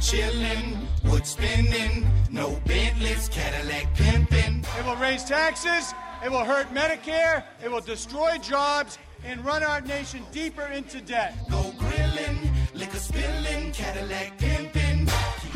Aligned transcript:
chillin', 0.00 0.78
wood 1.04 1.26
spinning, 1.26 2.06
no 2.30 2.60
Bentleys, 2.66 3.28
Cadillac 3.28 3.94
pimping. 3.94 4.64
It 4.78 4.84
will 4.84 4.96
raise 4.96 5.24
taxes, 5.24 5.94
it 6.24 6.30
will 6.30 6.44
hurt 6.44 6.72
Medicare, 6.72 7.44
it 7.62 7.70
will 7.70 7.80
destroy 7.80 8.38
jobs, 8.38 8.98
and 9.24 9.44
run 9.44 9.62
our 9.62 9.80
nation 9.80 10.24
deeper 10.32 10.66
into 10.66 11.00
debt. 11.00 11.36
Go 11.50 11.72
grillin', 11.78 12.38
liquor 12.74 12.98
spillin', 12.98 13.72
Cadillac 13.72 14.38
pimping. 14.38 14.87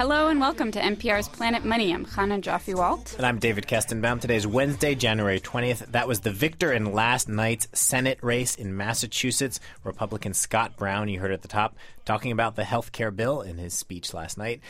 Hello 0.02 0.26
and 0.26 0.40
welcome 0.40 0.72
to 0.72 0.80
NPR's 0.80 1.28
Planet 1.28 1.64
Money. 1.64 1.94
I'm 1.94 2.04
Chana 2.04 2.40
Joffe 2.40 2.74
Walt. 2.74 3.14
And 3.18 3.24
I'm 3.24 3.38
David 3.38 3.68
Kestenbaum. 3.68 4.20
Today 4.20 4.34
is 4.34 4.48
Wednesday, 4.48 4.96
January 4.96 5.38
20th. 5.38 5.92
That 5.92 6.08
was 6.08 6.18
the 6.18 6.32
victor 6.32 6.72
in 6.72 6.92
last 6.92 7.28
night's 7.28 7.68
Senate 7.72 8.18
race 8.20 8.56
in 8.56 8.76
Massachusetts. 8.76 9.60
Republican 9.84 10.34
Scott 10.34 10.76
Brown, 10.76 11.08
you 11.08 11.20
heard 11.20 11.30
at 11.30 11.42
the 11.42 11.46
top, 11.46 11.76
talking 12.04 12.32
about 12.32 12.56
the 12.56 12.64
health 12.64 12.90
care 12.90 13.12
bill 13.12 13.42
in 13.42 13.58
his 13.58 13.74
speech 13.74 14.12
last 14.12 14.36
night. 14.36 14.60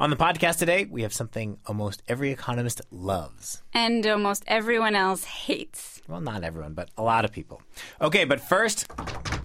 On 0.00 0.10
the 0.10 0.16
podcast 0.16 0.58
today, 0.58 0.84
we 0.90 1.02
have 1.02 1.14
something 1.14 1.58
almost 1.66 2.02
every 2.08 2.32
economist 2.32 2.80
loves. 2.90 3.62
And 3.72 4.04
almost 4.04 4.42
everyone 4.48 4.96
else 4.96 5.22
hates. 5.22 5.91
Well, 6.08 6.20
not 6.20 6.42
everyone, 6.42 6.74
but 6.74 6.90
a 6.98 7.02
lot 7.02 7.24
of 7.24 7.32
people. 7.32 7.62
Okay, 8.00 8.24
but 8.24 8.40
first, 8.40 8.86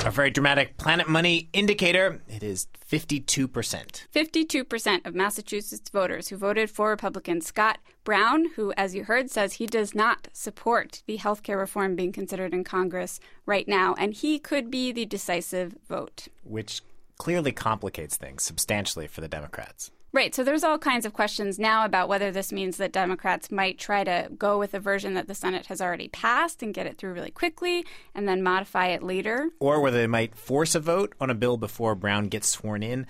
a 0.06 0.12
very 0.12 0.32
dramatic 0.32 0.78
Planet 0.78 1.08
Money 1.08 1.50
indicator. 1.54 2.22
It 2.28 2.44
is 2.44 2.68
52%. 2.90 3.38
52% 3.38 5.06
of 5.06 5.16
Massachusetts 5.16 5.90
voters 5.90 6.30
who 6.30 6.38
voted 6.38 6.70
for 6.70 6.90
Republican 6.90 7.42
Scott 7.42 7.80
Brown, 8.04 8.52
who, 8.56 8.74
as 8.78 8.96
you 8.96 9.04
heard, 9.04 9.30
says 9.30 9.54
he 9.54 9.68
does 9.68 9.94
not 9.94 10.30
support 10.34 11.04
the 11.06 11.18
health 11.18 11.44
care 11.44 11.58
reform 11.58 11.96
being 11.96 12.12
considered 12.12 12.54
in 12.54 12.64
Congress 12.64 13.20
right 13.46 13.68
now, 13.68 13.96
and 13.98 14.14
he 14.14 14.40
could 14.40 14.72
be 14.72 14.92
the 14.92 15.06
decisive 15.06 15.76
vote. 15.88 16.28
Which 16.44 16.82
clearly 17.18 17.52
complicates 17.52 18.16
things 18.16 18.44
substantially 18.44 19.08
for 19.08 19.22
the 19.22 19.28
Democrats. 19.28 19.92
Right. 20.18 20.34
So 20.34 20.44
there's 20.44 20.64
all 20.64 20.80
kinds 20.80 21.06
of 21.06 21.14
questions 21.14 21.60
now 21.60 21.86
about 21.86 22.10
whether 22.10 22.32
this 22.32 22.52
means 22.52 22.78
that 22.78 22.92
Democrats 22.92 23.52
might 23.52 23.78
try 23.78 24.04
to 24.04 24.30
go 24.36 24.58
with 24.58 24.74
a 24.74 24.80
version 24.80 25.14
that 25.14 25.28
the 25.28 25.36
Senate 25.36 25.68
has 25.68 25.80
already 25.80 26.08
passed 26.08 26.64
and 26.64 26.74
get 26.74 26.88
it 26.88 26.98
through 26.98 27.14
really 27.14 27.30
quickly 27.30 27.86
and 28.16 28.28
then 28.28 28.42
modify 28.42 28.88
it 28.88 29.04
later. 29.04 29.52
Or 29.60 29.80
whether 29.80 30.00
they 30.00 30.08
might 30.08 30.36
force 30.36 30.74
a 30.74 30.80
vote 30.80 31.14
on 31.22 31.30
a 31.30 31.36
bill 31.36 31.56
before 31.56 31.94
Brown 31.94 32.30
gets 32.30 32.48
sworn 32.48 32.82
in. 32.82 33.06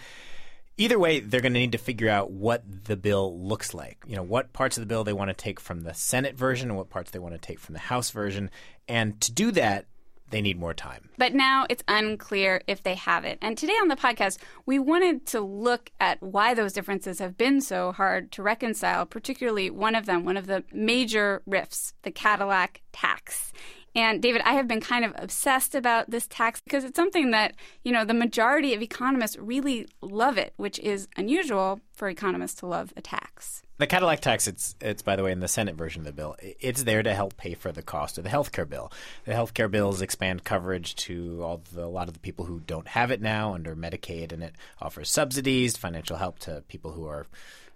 Either 0.75 0.99
way, 0.99 1.21
they're 1.21 1.39
going 1.39 1.53
to 1.53 1.61
need 1.61 1.71
to 1.71 1.77
figure 1.77 2.09
out 2.09 2.29
what 2.29 2.65
the 2.83 2.97
bill 2.97 3.39
looks 3.39 3.73
like. 3.73 4.03
You 4.05 4.17
know, 4.17 4.23
what 4.23 4.51
parts 4.51 4.75
of 4.75 4.81
the 4.81 4.87
bill 4.87 5.05
they 5.05 5.13
want 5.13 5.29
to 5.29 5.33
take 5.33 5.61
from 5.61 5.83
the 5.83 5.93
Senate 5.93 6.35
version 6.35 6.67
and 6.67 6.77
what 6.77 6.89
parts 6.89 7.11
they 7.11 7.19
want 7.19 7.35
to 7.35 7.39
take 7.39 7.61
from 7.61 7.71
the 7.71 7.79
House 7.79 8.11
version. 8.11 8.51
And 8.89 9.21
to 9.21 9.31
do 9.31 9.51
that, 9.51 9.85
they 10.29 10.41
need 10.41 10.59
more 10.59 10.73
time. 10.73 11.09
But 11.17 11.33
now 11.33 11.65
it's 11.69 11.83
unclear 11.87 12.61
if 12.67 12.83
they 12.83 12.95
have 12.95 13.23
it. 13.25 13.37
And 13.41 13.57
today 13.57 13.73
on 13.73 13.87
the 13.87 13.95
podcast, 13.95 14.37
we 14.65 14.79
wanted 14.79 15.25
to 15.27 15.41
look 15.41 15.91
at 15.99 16.21
why 16.21 16.53
those 16.53 16.73
differences 16.73 17.19
have 17.19 17.37
been 17.37 17.61
so 17.61 17.91
hard 17.91 18.31
to 18.33 18.43
reconcile, 18.43 19.05
particularly 19.05 19.69
one 19.69 19.95
of 19.95 20.05
them, 20.05 20.25
one 20.25 20.37
of 20.37 20.47
the 20.47 20.63
major 20.73 21.41
rifts, 21.45 21.93
the 22.03 22.11
Cadillac 22.11 22.81
tax. 22.91 23.53
And 23.97 24.21
David, 24.21 24.43
I 24.45 24.53
have 24.53 24.67
been 24.67 24.79
kind 24.79 25.03
of 25.03 25.11
obsessed 25.15 25.73
about 25.73 26.11
this 26.11 26.27
tax 26.27 26.61
because 26.61 26.83
it's 26.83 26.95
something 26.95 27.31
that, 27.31 27.55
you 27.83 27.91
know, 27.91 28.05
the 28.05 28.13
majority 28.13 28.75
of 28.75 28.83
economists 28.83 29.35
really 29.39 29.87
love 30.01 30.37
it, 30.37 30.53
which 30.55 30.77
is 30.77 31.07
unusual 31.17 31.81
for 31.93 32.07
economists 32.07 32.59
to 32.59 32.67
love 32.67 32.93
a 32.95 33.01
tax. 33.01 33.63
The 33.79 33.87
Cadillac 33.87 34.19
tax, 34.19 34.47
it's, 34.47 34.75
it's 34.81 35.01
by 35.01 35.15
the 35.15 35.23
way 35.23 35.31
in 35.31 35.39
the 35.39 35.47
Senate 35.47 35.73
version 35.73 36.01
of 36.01 36.05
the 36.05 36.13
bill. 36.13 36.35
It's 36.59 36.83
there 36.83 37.01
to 37.01 37.15
help 37.15 37.37
pay 37.37 37.55
for 37.55 37.71
the 37.71 37.81
cost 37.81 38.19
of 38.19 38.23
the 38.23 38.29
health 38.29 38.51
care 38.51 38.65
bill. 38.65 38.91
The 39.25 39.33
health 39.33 39.55
care 39.55 39.67
bills 39.67 40.03
expand 40.03 40.43
coverage 40.43 40.93
to 40.97 41.41
all 41.41 41.63
the, 41.73 41.83
a 41.83 41.87
lot 41.87 42.07
of 42.07 42.13
the 42.13 42.19
people 42.19 42.45
who 42.45 42.59
don't 42.59 42.89
have 42.89 43.09
it 43.09 43.19
now 43.19 43.55
under 43.55 43.75
Medicaid, 43.75 44.31
and 44.31 44.43
it 44.43 44.53
offers 44.79 45.09
subsidies, 45.09 45.75
financial 45.75 46.17
help 46.17 46.37
to 46.39 46.63
people 46.67 46.91
who 46.91 47.07
are 47.07 47.25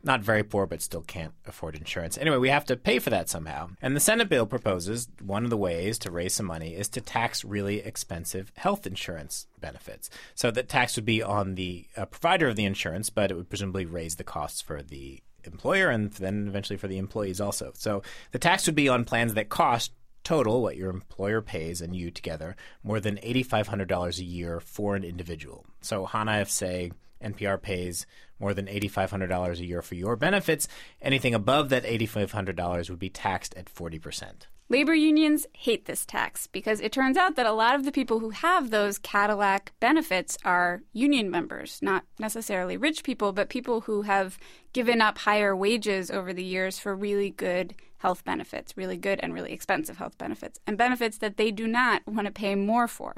not 0.04 0.22
very 0.22 0.44
poor 0.44 0.66
but 0.66 0.82
still 0.82 1.02
can't 1.02 1.34
afford 1.46 1.76
insurance. 1.76 2.18
Anyway, 2.18 2.38
we 2.38 2.50
have 2.50 2.66
to 2.66 2.76
pay 2.76 3.00
for 3.00 3.10
that 3.10 3.30
somehow. 3.30 3.70
And 3.82 3.96
the 3.96 4.00
Senate 4.00 4.30
bill 4.30 4.46
proposes 4.46 5.08
one 5.22 5.44
of 5.44 5.50
the 5.50 5.58
ways 5.58 5.98
to 6.00 6.12
raise 6.12 6.34
some 6.34 6.46
money 6.46 6.76
is 6.76 6.90
to 6.90 7.02
tax 7.02 7.44
really 7.44 7.80
expensive 7.80 8.52
health 8.56 8.88
insurance 8.88 9.48
benefits. 9.60 10.10
So 10.36 10.52
that 10.52 10.70
tax 10.70 10.96
would 10.96 11.06
be 11.06 11.22
on 11.22 11.56
the 11.56 11.88
uh, 11.96 12.06
provider 12.06 12.48
of 12.48 12.56
the 12.56 12.66
insurance, 12.66 13.10
but 13.10 13.32
it 13.32 13.36
would 13.36 13.50
presumably 13.50 13.86
raise 13.86 14.16
the 14.16 14.24
costs 14.24 14.62
for 14.62 14.82
the 14.82 15.22
employer 15.44 15.90
and 15.90 16.12
then 16.14 16.48
eventually 16.48 16.78
for 16.78 16.88
the 16.88 16.98
employees 16.98 17.42
also. 17.42 17.72
So 17.76 18.04
the 18.32 18.40
tax 18.40 18.66
would 18.66 18.76
be 18.76 18.90
on 18.90 19.06
plans 19.06 19.34
that 19.34 19.50
cost 19.50 19.92
total 20.24 20.62
what 20.62 20.78
your 20.78 20.90
employer 20.90 21.42
pays 21.42 21.82
and 21.82 21.96
you 21.96 22.12
together 22.12 22.56
more 22.84 23.00
than 23.00 23.18
$8500 23.18 24.20
a 24.20 24.24
year 24.24 24.60
for 24.60 24.96
an 24.96 25.04
individual. 25.04 25.66
So 25.82 26.06
Chana 26.06 26.42
if 26.42 26.52
say 26.52 26.92
NPR 27.24 27.62
pays 27.62 28.06
more 28.42 28.54
than 28.54 28.66
$8,500 28.66 29.60
a 29.60 29.66
year 29.66 29.82
for 29.82 29.96
your 29.96 30.18
benefits. 30.18 30.68
Anything 31.02 31.34
above 31.34 31.70
that 31.70 31.86
$8,500 31.86 32.90
would 32.90 33.00
be 33.00 33.10
taxed 33.10 33.54
at 33.56 33.74
40%. 33.74 34.48
Labor 34.72 34.96
unions 34.96 35.48
hate 35.52 35.84
this 35.84 36.06
tax 36.06 36.48
because 36.48 36.80
it 36.80 36.94
turns 36.94 37.18
out 37.18 37.36
that 37.36 37.46
a 37.46 37.52
lot 37.52 37.76
of 37.76 37.84
the 37.84 37.92
people 37.92 38.20
who 38.20 38.30
have 38.30 38.70
those 38.70 38.98
Cadillac 38.98 39.74
benefits 39.82 40.38
are 40.46 40.82
union 40.94 41.30
members, 41.30 41.80
not 41.82 42.06
necessarily 42.18 42.78
rich 42.78 43.04
people, 43.04 43.34
but 43.34 43.50
people 43.50 43.82
who 43.82 44.04
have 44.04 44.40
given 44.72 45.02
up 45.02 45.18
higher 45.18 45.54
wages 45.54 46.10
over 46.10 46.32
the 46.32 46.44
years 46.44 46.80
for 46.80 46.96
really 46.96 47.32
good 47.32 47.76
health 47.98 48.24
benefits, 48.24 48.78
really 48.78 48.96
good 48.96 49.20
and 49.22 49.34
really 49.34 49.52
expensive 49.52 49.98
health 49.98 50.18
benefits, 50.18 50.58
and 50.66 50.78
benefits 50.78 51.18
that 51.18 51.36
they 51.36 51.52
do 51.52 51.68
not 51.68 52.02
want 52.08 52.28
to 52.28 52.32
pay 52.32 52.56
more 52.56 52.88
for. 52.88 53.16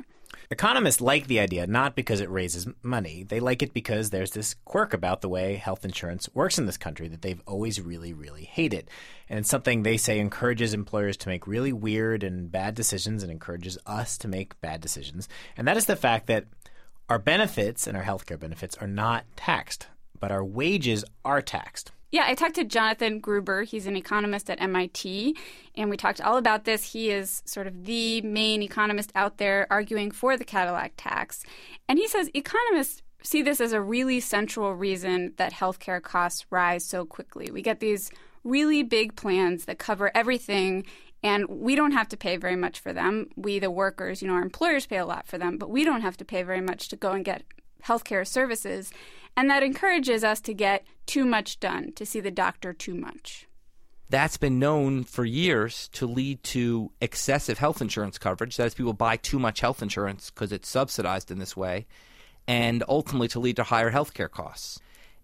Economists 0.49 1.01
like 1.01 1.27
the 1.27 1.39
idea 1.39 1.67
not 1.67 1.95
because 1.95 2.19
it 2.19 2.29
raises 2.29 2.67
money. 2.81 3.23
They 3.23 3.39
like 3.39 3.61
it 3.61 3.73
because 3.73 4.09
there's 4.09 4.31
this 4.31 4.55
quirk 4.65 4.93
about 4.93 5.21
the 5.21 5.29
way 5.29 5.55
health 5.55 5.85
insurance 5.85 6.29
works 6.33 6.57
in 6.57 6.65
this 6.65 6.77
country 6.77 7.07
that 7.07 7.21
they've 7.21 7.41
always 7.47 7.81
really, 7.81 8.13
really 8.13 8.43
hated. 8.43 8.89
And 9.29 9.39
it's 9.39 9.49
something 9.49 9.83
they 9.83 9.97
say 9.97 10.19
encourages 10.19 10.73
employers 10.73 11.17
to 11.17 11.29
make 11.29 11.47
really 11.47 11.73
weird 11.73 12.23
and 12.23 12.51
bad 12.51 12.75
decisions 12.75 13.23
and 13.23 13.31
encourages 13.31 13.77
us 13.85 14.17
to 14.19 14.27
make 14.27 14.59
bad 14.61 14.81
decisions. 14.81 15.27
And 15.57 15.67
that 15.67 15.77
is 15.77 15.85
the 15.85 15.95
fact 15.95 16.27
that 16.27 16.45
our 17.09 17.19
benefits 17.19 17.87
and 17.87 17.97
our 17.97 18.03
healthcare 18.03 18.39
benefits 18.39 18.77
are 18.77 18.87
not 18.87 19.25
taxed, 19.35 19.87
but 20.19 20.31
our 20.31 20.43
wages 20.43 21.03
are 21.25 21.41
taxed. 21.41 21.91
Yeah, 22.13 22.25
I 22.27 22.35
talked 22.35 22.53
to 22.55 22.63
Jonathan 22.63 23.19
Gruber. 23.19 23.63
He's 23.63 23.87
an 23.87 23.95
economist 23.95 24.47
at 24.47 24.61
MIT, 24.61 25.35
and 25.73 25.89
we 25.89 25.97
talked 25.97 26.21
all 26.21 26.37
about 26.37 26.63
this. 26.63 26.93
He 26.93 27.09
is 27.09 27.41
sort 27.43 27.65
of 27.65 27.85
the 27.85 28.21
main 28.21 28.61
economist 28.61 29.11
out 29.15 29.39
there 29.39 29.65
arguing 29.71 30.11
for 30.11 30.37
the 30.37 30.43
Cadillac 30.43 30.93
tax. 30.95 31.43
And 31.89 31.97
he 31.97 32.07
says 32.07 32.29
economists 32.35 33.01
see 33.23 33.41
this 33.41 33.59
as 33.59 33.73
a 33.73 33.81
really 33.81 34.19
central 34.19 34.75
reason 34.75 35.33
that 35.37 35.53
healthcare 35.53 35.99
costs 35.99 36.45
rise 36.51 36.85
so 36.85 37.03
quickly. 37.03 37.49
We 37.49 37.63
get 37.63 37.79
these 37.79 38.11
really 38.43 38.83
big 38.83 39.15
plans 39.15 39.65
that 39.65 39.79
cover 39.79 40.11
everything 40.13 40.85
and 41.23 41.47
we 41.47 41.73
don't 41.73 41.93
have 41.93 42.09
to 42.09 42.17
pay 42.17 42.37
very 42.37 42.57
much 42.57 42.79
for 42.79 42.93
them. 42.93 43.29
We, 43.35 43.57
the 43.57 43.71
workers, 43.71 44.21
you 44.21 44.27
know, 44.27 44.35
our 44.35 44.41
employers 44.41 44.85
pay 44.85 44.97
a 44.97 45.05
lot 45.05 45.25
for 45.25 45.39
them, 45.39 45.57
but 45.57 45.69
we 45.69 45.83
don't 45.83 46.01
have 46.01 46.17
to 46.17 46.25
pay 46.25 46.43
very 46.43 46.61
much 46.61 46.89
to 46.89 46.95
go 46.95 47.13
and 47.13 47.25
get 47.25 47.43
healthcare 47.85 48.27
services. 48.27 48.91
And 49.35 49.49
that 49.49 49.63
encourages 49.63 50.23
us 50.23 50.39
to 50.41 50.53
get 50.53 50.85
too 51.05 51.25
much 51.25 51.59
done, 51.59 51.91
to 51.93 52.05
see 52.05 52.19
the 52.19 52.31
doctor 52.31 52.73
too 52.73 52.93
much. 52.93 53.47
That's 54.09 54.37
been 54.37 54.59
known 54.59 55.05
for 55.05 55.25
years 55.25 55.89
to 55.93 56.05
lead 56.05 56.43
to 56.43 56.91
excessive 57.01 57.57
health 57.57 57.81
insurance 57.81 58.17
coverage. 58.17 58.57
That 58.57 58.67
is, 58.67 58.73
people 58.75 58.93
buy 58.93 59.17
too 59.17 59.39
much 59.39 59.61
health 59.61 59.81
insurance 59.81 60.29
because 60.29 60.51
it's 60.51 60.69
subsidized 60.69 61.31
in 61.31 61.39
this 61.39 61.57
way, 61.57 61.87
and 62.47 62.83
ultimately 62.87 63.27
to 63.29 63.39
lead 63.39 63.55
to 63.55 63.63
higher 63.63 63.89
health 63.89 64.13
care 64.13 64.29
costs. 64.29 64.79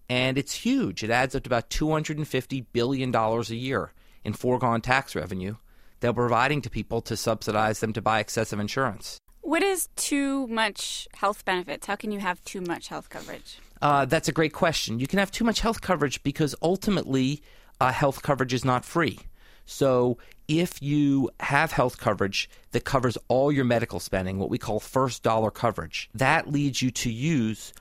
And 0.08 0.36
it's 0.36 0.52
huge. 0.52 1.04
It 1.04 1.10
adds 1.10 1.36
up 1.36 1.44
to 1.44 1.48
about 1.48 1.70
$250 1.70 2.66
billion 2.72 3.14
a 3.14 3.42
year 3.54 3.92
in 4.24 4.32
foregone 4.32 4.80
tax 4.80 5.14
revenue 5.14 5.54
they're 6.00 6.12
providing 6.12 6.62
to 6.62 6.70
people 6.70 7.02
to 7.02 7.16
subsidize 7.16 7.80
them 7.80 7.92
to 7.92 8.02
buy 8.02 8.20
excessive 8.20 8.58
insurance. 8.58 9.18
What 9.42 9.62
is 9.62 9.88
too 9.96 10.46
much 10.48 11.08
health 11.14 11.44
benefits? 11.44 11.86
How 11.86 11.96
can 11.96 12.12
you 12.12 12.20
have 12.20 12.42
too 12.44 12.60
much 12.60 12.88
health 12.88 13.08
coverage? 13.08 13.58
Uh, 13.80 14.04
that's 14.04 14.28
a 14.28 14.32
great 14.32 14.52
question. 14.52 15.00
You 15.00 15.06
can 15.06 15.18
have 15.18 15.30
too 15.30 15.44
much 15.44 15.60
health 15.60 15.80
coverage 15.80 16.22
because 16.22 16.54
ultimately, 16.62 17.42
uh, 17.80 17.92
health 17.92 18.22
coverage 18.22 18.52
is 18.52 18.64
not 18.64 18.84
free. 18.84 19.18
So, 19.64 20.18
if 20.46 20.82
you 20.82 21.30
have 21.40 21.72
health 21.72 21.98
coverage 21.98 22.50
that 22.72 22.84
covers 22.84 23.16
all 23.28 23.52
your 23.52 23.64
medical 23.64 24.00
spending, 24.00 24.38
what 24.38 24.50
we 24.50 24.58
call 24.58 24.80
first 24.80 25.22
dollar 25.22 25.50
coverage, 25.50 26.10
that 26.14 26.50
leads 26.50 26.82
you 26.82 26.90
to 26.90 27.10
use 27.10 27.72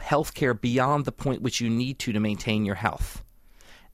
health 0.00 0.34
care 0.34 0.54
beyond 0.54 1.04
the 1.04 1.12
point 1.12 1.42
which 1.42 1.60
you 1.60 1.68
need 1.68 1.98
to 2.00 2.12
to 2.12 2.20
maintain 2.20 2.64
your 2.64 2.76
health. 2.76 3.22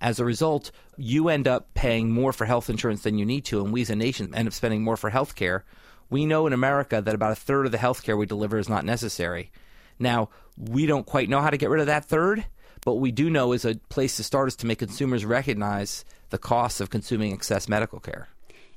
As 0.01 0.19
a 0.19 0.25
result, 0.25 0.71
you 0.97 1.29
end 1.29 1.47
up 1.47 1.75
paying 1.75 2.11
more 2.11 2.33
for 2.33 2.47
health 2.47 2.71
insurance 2.71 3.03
than 3.03 3.19
you 3.19 3.27
need 3.27 3.45
to, 3.47 3.63
and 3.63 3.73
we 3.73 3.83
as 3.83 3.91
a 3.91 3.97
nation 3.97 4.35
end 4.35 4.49
up 4.49 4.55
spending 4.55 4.83
more 4.83 4.97
for 4.97 5.11
health 5.11 5.35
care. 5.35 5.65
We 6.11 6.27
know 6.27 6.47
in 6.47 6.53
America 6.53 7.01
that 7.01 7.15
about 7.15 7.33
a 7.33 7.37
third 7.37 7.67
of 7.67 7.73
the 7.73 7.79
health 7.79 8.03
care 8.03 8.17
we 8.17 8.27
deliver 8.27 8.59
is 8.59 8.69
not 8.69 8.85
necessary. 8.85 9.51
Now, 9.99 10.29
we 10.59 10.87
don't 10.87 11.07
quite 11.07 11.29
know 11.29 11.41
how 11.41 11.51
to 11.51 11.57
get 11.57 11.71
rid 11.71 11.81
of 11.81 11.87
that 11.87 12.05
third, 12.05 12.45
but 12.85 12.97
we 12.97 13.13
do 13.13 13.31
know 13.31 13.53
is 13.53 13.65
a 13.65 13.77
place 13.89 14.17
to 14.17 14.25
start 14.25 14.49
is 14.49 14.57
to 14.57 14.67
make 14.67 14.79
consumers 14.81 15.25
recognize 15.25 16.05
the 16.31 16.39
costs 16.39 16.81
of 16.81 16.91
consuming 16.91 17.33
excess 17.33 17.69
medical 17.69 18.01
care. 18.01 18.29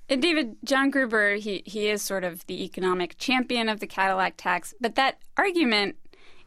And 0.09 0.21
David, 0.21 0.57
John 0.63 0.89
Gruber, 0.89 1.35
he, 1.35 1.63
he 1.65 1.88
is 1.88 2.01
sort 2.01 2.24
of 2.24 2.45
the 2.47 2.63
economic 2.63 3.18
champion 3.18 3.69
of 3.69 3.80
the 3.80 3.88
Cadillac 3.88 4.33
tax, 4.38 4.74
but 4.81 4.95
that 4.95 5.18
argument, 5.38 5.95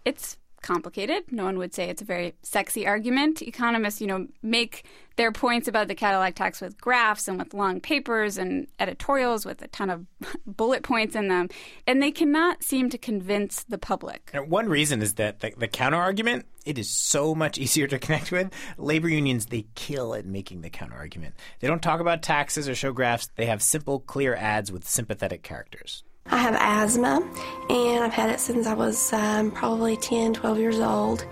it's 0.05 0.37
complicated. 0.63 1.25
No 1.31 1.45
one 1.45 1.59
would 1.59 1.75
say 1.75 1.89
it's 1.89 2.03
a 2.03 2.05
very 2.05 2.35
sexy 2.43 2.87
argument. 2.87 3.43
Economists, 3.43 4.01
you 4.01 4.07
know, 4.07 4.27
make 4.43 4.85
their 5.17 5.33
points 5.33 5.67
about 5.69 5.89
the 5.89 5.95
Cadillac 5.95 6.35
tax 6.35 6.61
with 6.61 6.81
graphs 6.81 7.29
and 7.29 7.39
with 7.39 7.55
long 7.55 7.81
papers 7.81 8.37
and 8.37 8.67
editorials 8.79 9.47
with 9.47 9.63
a 9.63 9.69
ton 9.69 9.91
of 9.91 10.07
bullet 10.47 10.83
points 10.83 11.17
in 11.17 11.29
them, 11.29 11.49
and 11.87 12.03
they 12.03 12.11
cannot 12.11 12.63
seem 12.63 12.91
to 12.91 12.99
convince 12.99 13.65
the 13.65 13.79
public. 13.79 14.31
One 14.47 14.69
reason 14.69 15.03
is 15.03 15.15
that 15.15 15.41
the, 15.41 15.53
the 15.57 15.69
counter 15.69 15.97
argument 15.97 16.47
it 16.67 16.79
is 16.79 16.91
so 16.91 17.35
much 17.35 17.57
easier 17.59 17.87
to 17.87 17.99
connect 17.99 18.31
with. 18.31 18.53
Labor 18.77 19.09
unions 19.09 19.47
they 19.47 19.67
kill 19.75 20.15
at 20.15 20.27
making 20.27 20.61
the 20.61 20.71
counter 20.71 20.97
argument. 20.97 21.35
They 21.61 21.69
don't 21.69 21.83
talk 21.83 22.01
about 22.01 22.23
taxes 22.23 22.69
or 22.69 22.75
show 22.75 22.93
graphs. 22.93 23.31
They 23.37 23.47
have 23.47 23.63
simple, 23.63 24.01
clear 24.01 24.35
ads 24.35 24.71
with 24.71 24.87
sympathetic 24.87 25.43
characters. 25.43 26.03
I 26.31 26.39
have 26.39 26.57
asthma, 26.59 27.23
and 27.71 28.05
I've 28.05 28.13
had 28.13 28.31
it 28.31 28.41
since 28.41 28.67
I 28.67 28.75
was 28.75 29.13
um, 29.13 29.51
probably 29.51 29.97
10, 29.97 30.35
12 30.35 30.59
years 30.59 30.81
old, 30.81 31.25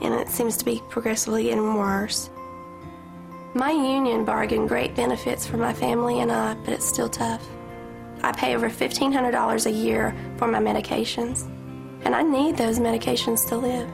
and 0.00 0.12
it 0.14 0.28
seems 0.28 0.56
to 0.56 0.64
be 0.64 0.82
progressively 0.88 1.44
getting 1.44 1.74
worse. 1.74 2.30
My 3.54 3.70
union 3.70 4.24
bargained 4.24 4.68
great 4.68 4.94
benefits 4.94 5.46
for 5.46 5.56
my 5.56 5.72
family 5.72 6.20
and 6.20 6.30
I, 6.30 6.54
but 6.54 6.74
it's 6.74 6.86
still 6.86 7.08
tough. 7.08 7.44
I 8.22 8.32
pay 8.32 8.54
over 8.54 8.68
$1,500 8.68 9.66
a 9.66 9.70
year 9.70 10.14
for 10.36 10.46
my 10.46 10.58
medications, 10.58 11.46
and 12.04 12.14
I 12.14 12.22
need 12.22 12.56
those 12.56 12.78
medications 12.78 13.48
to 13.48 13.56
live. 13.56 13.88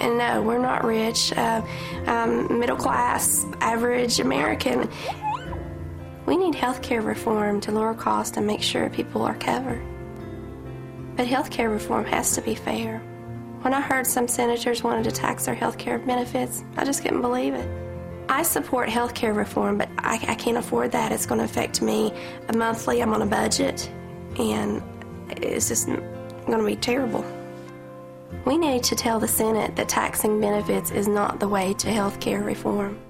And 0.00 0.18
no, 0.18 0.42
we're 0.42 0.58
not 0.58 0.84
rich. 0.84 1.32
Uh, 1.32 1.62
um, 2.06 2.58
middle 2.58 2.76
class, 2.76 3.46
average 3.60 4.20
American. 4.20 4.90
We 6.26 6.36
need 6.36 6.54
healthcare 6.54 7.04
reform 7.04 7.60
to 7.62 7.70
lower 7.70 7.94
costs 7.94 8.36
and 8.36 8.46
make 8.46 8.60
sure 8.60 8.90
people 8.90 9.22
are 9.22 9.36
covered. 9.36 9.80
But 11.16 11.26
healthcare 11.26 11.70
reform 11.70 12.04
has 12.06 12.34
to 12.34 12.42
be 12.42 12.56
fair. 12.56 12.98
When 13.62 13.72
I 13.72 13.80
heard 13.80 14.06
some 14.06 14.26
senators 14.28 14.82
wanted 14.82 15.04
to 15.04 15.12
tax 15.12 15.46
their 15.46 15.54
healthcare 15.54 16.04
benefits, 16.04 16.64
I 16.76 16.84
just 16.84 17.02
couldn't 17.02 17.22
believe 17.22 17.54
it. 17.54 17.68
I 18.28 18.42
support 18.42 18.88
healthcare 18.88 19.34
reform, 19.34 19.78
but 19.78 19.88
I, 19.98 20.14
I 20.26 20.34
can't 20.34 20.56
afford 20.56 20.92
that. 20.92 21.12
It's 21.12 21.26
going 21.26 21.38
to 21.38 21.44
affect 21.44 21.80
me 21.80 22.12
monthly. 22.54 23.00
I'm 23.00 23.14
on 23.14 23.22
a 23.22 23.26
budget, 23.26 23.88
and 24.36 24.82
it's 25.30 25.68
just 25.68 25.86
going 25.86 26.58
to 26.58 26.66
be 26.66 26.76
terrible. 26.76 27.24
We 28.44 28.58
need 28.58 28.82
to 28.84 28.96
tell 28.96 29.20
the 29.20 29.28
Senate 29.28 29.76
that 29.76 29.88
taxing 29.88 30.40
benefits 30.40 30.90
is 30.90 31.06
not 31.06 31.38
the 31.38 31.48
way 31.48 31.74
to 31.74 31.88
health 31.88 32.18
care 32.18 32.42
reform. 32.42 33.00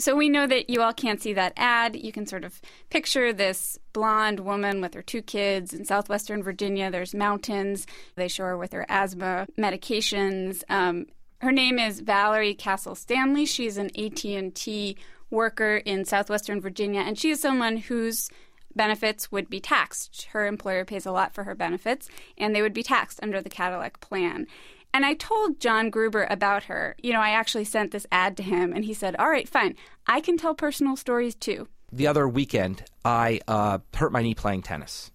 So 0.00 0.14
we 0.14 0.28
know 0.28 0.46
that 0.46 0.70
you 0.70 0.80
all 0.80 0.92
can't 0.92 1.20
see 1.20 1.32
that 1.32 1.52
ad. 1.56 1.96
You 1.96 2.12
can 2.12 2.26
sort 2.26 2.44
of 2.44 2.60
picture 2.88 3.32
this 3.32 3.78
blonde 3.92 4.40
woman 4.40 4.80
with 4.80 4.94
her 4.94 5.02
two 5.02 5.22
kids 5.22 5.74
in 5.74 5.84
southwestern 5.84 6.42
Virginia. 6.42 6.90
There's 6.90 7.14
mountains. 7.14 7.86
They 8.14 8.28
show 8.28 8.44
her 8.44 8.56
with 8.56 8.72
her 8.72 8.86
asthma 8.88 9.48
medications. 9.58 10.62
Um, 10.68 11.06
her 11.40 11.52
name 11.52 11.78
is 11.78 12.00
Valerie 12.00 12.54
Castle 12.54 12.94
Stanley. 12.94 13.44
She's 13.44 13.76
an 13.76 13.90
AT&T 13.96 14.96
worker 15.30 15.76
in 15.78 16.04
southwestern 16.04 16.60
Virginia, 16.60 17.00
and 17.00 17.18
she 17.18 17.30
is 17.30 17.40
someone 17.40 17.76
whose 17.76 18.28
benefits 18.74 19.30
would 19.32 19.50
be 19.50 19.60
taxed. 19.60 20.28
Her 20.32 20.46
employer 20.46 20.84
pays 20.84 21.06
a 21.06 21.12
lot 21.12 21.34
for 21.34 21.44
her 21.44 21.54
benefits, 21.54 22.08
and 22.36 22.54
they 22.54 22.62
would 22.62 22.72
be 22.72 22.82
taxed 22.82 23.20
under 23.22 23.40
the 23.40 23.50
Cadillac 23.50 24.00
plan. 24.00 24.46
And 24.94 25.04
I 25.04 25.14
told 25.14 25.60
John 25.60 25.90
Gruber 25.90 26.26
about 26.30 26.64
her. 26.64 26.96
You 27.02 27.12
know, 27.12 27.20
I 27.20 27.30
actually 27.30 27.64
sent 27.64 27.92
this 27.92 28.06
ad 28.10 28.36
to 28.38 28.42
him, 28.42 28.72
and 28.72 28.84
he 28.84 28.94
said, 28.94 29.16
All 29.16 29.28
right, 29.28 29.48
fine. 29.48 29.76
I 30.06 30.20
can 30.20 30.36
tell 30.36 30.54
personal 30.54 30.96
stories 30.96 31.34
too. 31.34 31.68
The 31.92 32.06
other 32.06 32.28
weekend, 32.28 32.84
I 33.04 33.40
uh, 33.48 33.78
hurt 33.94 34.12
my 34.12 34.22
knee 34.22 34.34
playing 34.34 34.62
tennis. 34.62 35.10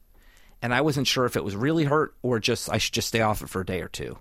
And 0.61 0.73
I 0.73 0.81
wasn't 0.81 1.07
sure 1.07 1.25
if 1.25 1.35
it 1.35 1.43
was 1.43 1.55
really 1.55 1.83
hurt 1.83 2.15
or 2.21 2.39
just 2.39 2.69
I 2.69 2.77
should 2.77 2.93
just 2.93 3.09
stay 3.09 3.21
off 3.21 3.41
it 3.41 3.49
for 3.49 3.61
a 3.61 3.65
day 3.65 3.81
or 3.81 3.89
two. 3.89 4.17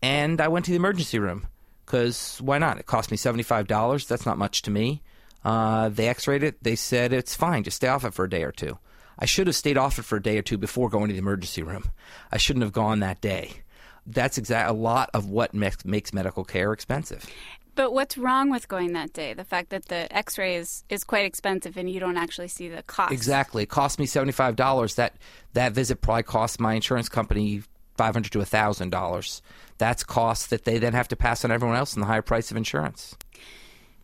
And 0.00 0.40
I 0.40 0.48
went 0.48 0.64
to 0.66 0.70
the 0.70 0.76
emergency 0.76 1.18
room 1.18 1.48
because 1.84 2.40
why 2.40 2.58
not? 2.58 2.78
It 2.78 2.86
cost 2.86 3.10
me 3.10 3.16
$75. 3.16 4.06
That's 4.06 4.24
not 4.24 4.38
much 4.38 4.62
to 4.62 4.70
me. 4.70 5.02
Uh, 5.44 5.88
they 5.88 6.08
x 6.08 6.28
rayed 6.28 6.44
it. 6.44 6.62
They 6.62 6.76
said 6.76 7.12
it's 7.12 7.34
fine. 7.34 7.64
Just 7.64 7.78
stay 7.78 7.88
off 7.88 8.04
it 8.04 8.14
for 8.14 8.24
a 8.24 8.30
day 8.30 8.44
or 8.44 8.52
two. 8.52 8.78
I 9.18 9.26
should 9.26 9.48
have 9.48 9.56
stayed 9.56 9.76
off 9.76 9.98
it 9.98 10.04
for 10.04 10.16
a 10.16 10.22
day 10.22 10.38
or 10.38 10.42
two 10.42 10.56
before 10.56 10.88
going 10.88 11.08
to 11.08 11.12
the 11.12 11.18
emergency 11.18 11.62
room. 11.62 11.90
I 12.30 12.38
shouldn't 12.38 12.62
have 12.62 12.72
gone 12.72 13.00
that 13.00 13.20
day 13.20 13.62
that's 14.06 14.38
exact 14.38 14.70
a 14.70 14.72
lot 14.72 15.10
of 15.14 15.26
what 15.26 15.54
makes, 15.54 15.84
makes 15.84 16.12
medical 16.12 16.44
care 16.44 16.72
expensive. 16.72 17.26
But 17.74 17.92
what's 17.92 18.18
wrong 18.18 18.50
with 18.50 18.68
going 18.68 18.92
that 18.92 19.12
day? 19.12 19.32
The 19.32 19.44
fact 19.44 19.70
that 19.70 19.86
the 19.86 20.14
X-ray 20.14 20.56
is, 20.56 20.84
is 20.88 21.04
quite 21.04 21.24
expensive 21.24 21.76
and 21.76 21.88
you 21.88 22.00
don't 22.00 22.16
actually 22.16 22.48
see 22.48 22.68
the 22.68 22.82
cost. 22.82 23.12
Exactly, 23.12 23.62
it 23.62 23.68
cost 23.68 23.98
me 23.98 24.06
seventy 24.06 24.32
five 24.32 24.56
dollars. 24.56 24.96
That 24.96 25.14
that 25.54 25.72
visit 25.72 26.02
probably 26.02 26.24
cost 26.24 26.60
my 26.60 26.74
insurance 26.74 27.08
company 27.08 27.62
five 27.96 28.14
hundred 28.14 28.32
to 28.32 28.44
thousand 28.44 28.90
dollars. 28.90 29.40
That's 29.78 30.04
costs 30.04 30.48
that 30.48 30.64
they 30.64 30.78
then 30.78 30.92
have 30.92 31.08
to 31.08 31.16
pass 31.16 31.44
on 31.44 31.50
everyone 31.50 31.76
else 31.76 31.94
in 31.94 32.00
the 32.00 32.06
higher 32.06 32.22
price 32.22 32.50
of 32.50 32.56
insurance. 32.56 33.16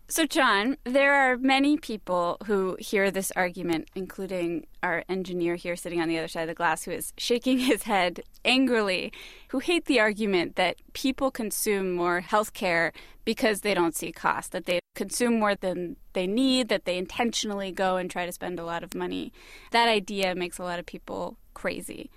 So, 0.08 0.24
John, 0.24 0.76
there 0.84 1.14
are 1.14 1.36
many 1.36 1.76
people 1.76 2.36
who 2.46 2.76
hear 2.78 3.10
this 3.10 3.32
argument, 3.34 3.88
including 3.96 4.68
our 4.80 5.02
engineer 5.08 5.56
here 5.56 5.74
sitting 5.74 6.00
on 6.00 6.06
the 6.08 6.16
other 6.16 6.28
side 6.28 6.42
of 6.42 6.48
the 6.48 6.54
glass, 6.54 6.84
who 6.84 6.92
is 6.92 7.12
shaking 7.18 7.58
his 7.58 7.82
head 7.82 8.22
angrily, 8.44 9.12
who 9.48 9.58
hate 9.58 9.86
the 9.86 9.98
argument 9.98 10.54
that 10.54 10.76
people 10.92 11.32
consume 11.32 11.92
more 11.92 12.20
health 12.20 12.52
care 12.52 12.92
because 13.24 13.62
they 13.62 13.74
don't 13.74 13.96
see 13.96 14.12
cost, 14.12 14.52
that 14.52 14.66
they 14.66 14.78
consume 14.94 15.40
more 15.40 15.56
than 15.56 15.96
they 16.12 16.28
need, 16.28 16.68
that 16.68 16.84
they 16.84 16.98
intentionally 16.98 17.72
go 17.72 17.96
and 17.96 18.08
try 18.08 18.24
to 18.26 18.32
spend 18.32 18.60
a 18.60 18.64
lot 18.64 18.84
of 18.84 18.94
money. 18.94 19.32
That 19.72 19.88
idea 19.88 20.36
makes 20.36 20.60
a 20.60 20.62
lot 20.62 20.78
of 20.78 20.86
people 20.86 21.36
crazy. 21.52 22.10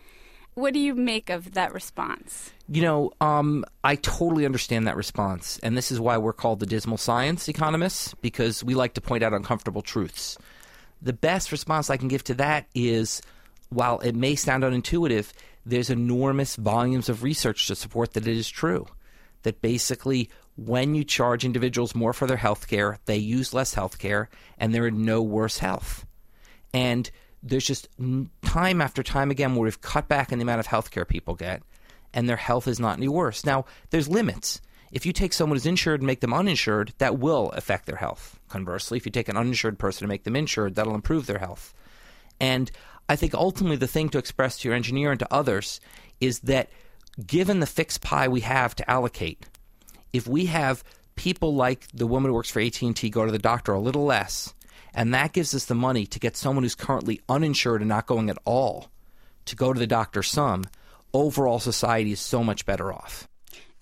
What 0.59 0.73
do 0.73 0.79
you 0.79 0.93
make 0.93 1.29
of 1.29 1.53
that 1.53 1.73
response? 1.73 2.51
You 2.67 2.81
know, 2.81 3.11
um, 3.21 3.63
I 3.81 3.95
totally 3.95 4.45
understand 4.45 4.87
that 4.87 4.97
response. 4.97 5.57
And 5.63 5.77
this 5.77 5.89
is 5.89 6.01
why 6.01 6.17
we're 6.17 6.33
called 6.33 6.59
the 6.59 6.65
dismal 6.65 6.97
science 6.97 7.47
economists, 7.47 8.13
because 8.15 8.61
we 8.61 8.73
like 8.75 8.93
to 8.95 9.01
point 9.01 9.23
out 9.23 9.33
uncomfortable 9.33 9.81
truths. 9.81 10.37
The 11.01 11.13
best 11.13 11.53
response 11.53 11.89
I 11.89 11.95
can 11.95 12.09
give 12.09 12.25
to 12.25 12.33
that 12.35 12.67
is 12.75 13.21
while 13.69 13.99
it 13.99 14.15
may 14.15 14.35
sound 14.35 14.63
unintuitive, 14.63 15.31
there's 15.65 15.89
enormous 15.89 16.57
volumes 16.57 17.07
of 17.07 17.23
research 17.23 17.67
to 17.67 17.75
support 17.75 18.13
that 18.13 18.27
it 18.27 18.35
is 18.35 18.49
true. 18.49 18.85
That 19.43 19.61
basically, 19.61 20.29
when 20.57 20.93
you 20.93 21.05
charge 21.05 21.45
individuals 21.45 21.95
more 21.95 22.11
for 22.11 22.27
their 22.27 22.35
health 22.35 22.67
care, 22.67 22.99
they 23.05 23.17
use 23.17 23.53
less 23.53 23.75
health 23.75 23.97
care 23.97 24.29
and 24.57 24.75
they're 24.75 24.87
in 24.87 25.05
no 25.05 25.21
worse 25.21 25.59
health. 25.59 26.05
And 26.73 27.09
there's 27.41 27.65
just 27.65 27.87
time 28.43 28.81
after 28.81 29.03
time 29.03 29.31
again 29.31 29.55
where 29.55 29.63
we've 29.63 29.81
cut 29.81 30.07
back 30.07 30.31
on 30.31 30.39
the 30.39 30.43
amount 30.43 30.59
of 30.59 30.67
health 30.67 30.91
care 30.91 31.05
people 31.05 31.35
get 31.35 31.61
and 32.13 32.27
their 32.27 32.37
health 32.37 32.67
is 32.67 32.79
not 32.79 32.97
any 32.97 33.07
worse. 33.07 33.45
Now, 33.45 33.65
there's 33.91 34.07
limits. 34.07 34.61
If 34.91 35.05
you 35.05 35.13
take 35.13 35.33
someone 35.33 35.55
who's 35.55 35.65
insured 35.65 36.01
and 36.01 36.07
make 36.07 36.21
them 36.21 36.33
uninsured, 36.33 36.93
that 36.97 37.19
will 37.19 37.51
affect 37.51 37.85
their 37.85 37.97
health. 37.97 38.39
Conversely, 38.49 38.97
if 38.97 39.05
you 39.05 39.11
take 39.11 39.29
an 39.29 39.37
uninsured 39.37 39.77
person 39.77 40.05
and 40.05 40.09
make 40.09 40.23
them 40.23 40.35
insured, 40.35 40.75
that'll 40.75 40.95
improve 40.95 41.27
their 41.27 41.37
health. 41.37 41.73
And 42.39 42.71
I 43.07 43.15
think 43.15 43.33
ultimately 43.35 43.77
the 43.77 43.87
thing 43.87 44.09
to 44.09 44.17
express 44.17 44.57
to 44.59 44.67
your 44.67 44.75
engineer 44.75 45.11
and 45.11 45.19
to 45.19 45.33
others 45.33 45.79
is 46.19 46.39
that 46.41 46.69
given 47.25 47.59
the 47.59 47.67
fixed 47.67 48.01
pie 48.01 48.27
we 48.27 48.41
have 48.41 48.75
to 48.75 48.89
allocate, 48.89 49.45
if 50.11 50.27
we 50.27 50.47
have 50.47 50.83
people 51.15 51.53
like 51.53 51.87
the 51.93 52.07
woman 52.07 52.29
who 52.29 52.35
works 52.35 52.49
for 52.49 52.61
AT&T 52.61 53.09
go 53.09 53.25
to 53.25 53.31
the 53.31 53.37
doctor 53.37 53.73
a 53.73 53.79
little 53.79 54.05
less 54.05 54.53
and 54.93 55.13
that 55.13 55.33
gives 55.33 55.53
us 55.53 55.65
the 55.65 55.75
money 55.75 56.05
to 56.07 56.19
get 56.19 56.37
someone 56.37 56.63
who's 56.63 56.75
currently 56.75 57.21
uninsured 57.29 57.81
and 57.81 57.89
not 57.89 58.07
going 58.07 58.29
at 58.29 58.37
all 58.45 58.89
to 59.45 59.55
go 59.55 59.73
to 59.73 59.79
the 59.79 59.87
doctor 59.87 60.23
some. 60.23 60.65
Overall, 61.13 61.59
society 61.59 62.11
is 62.11 62.19
so 62.19 62.43
much 62.43 62.65
better 62.65 62.93
off. 62.93 63.27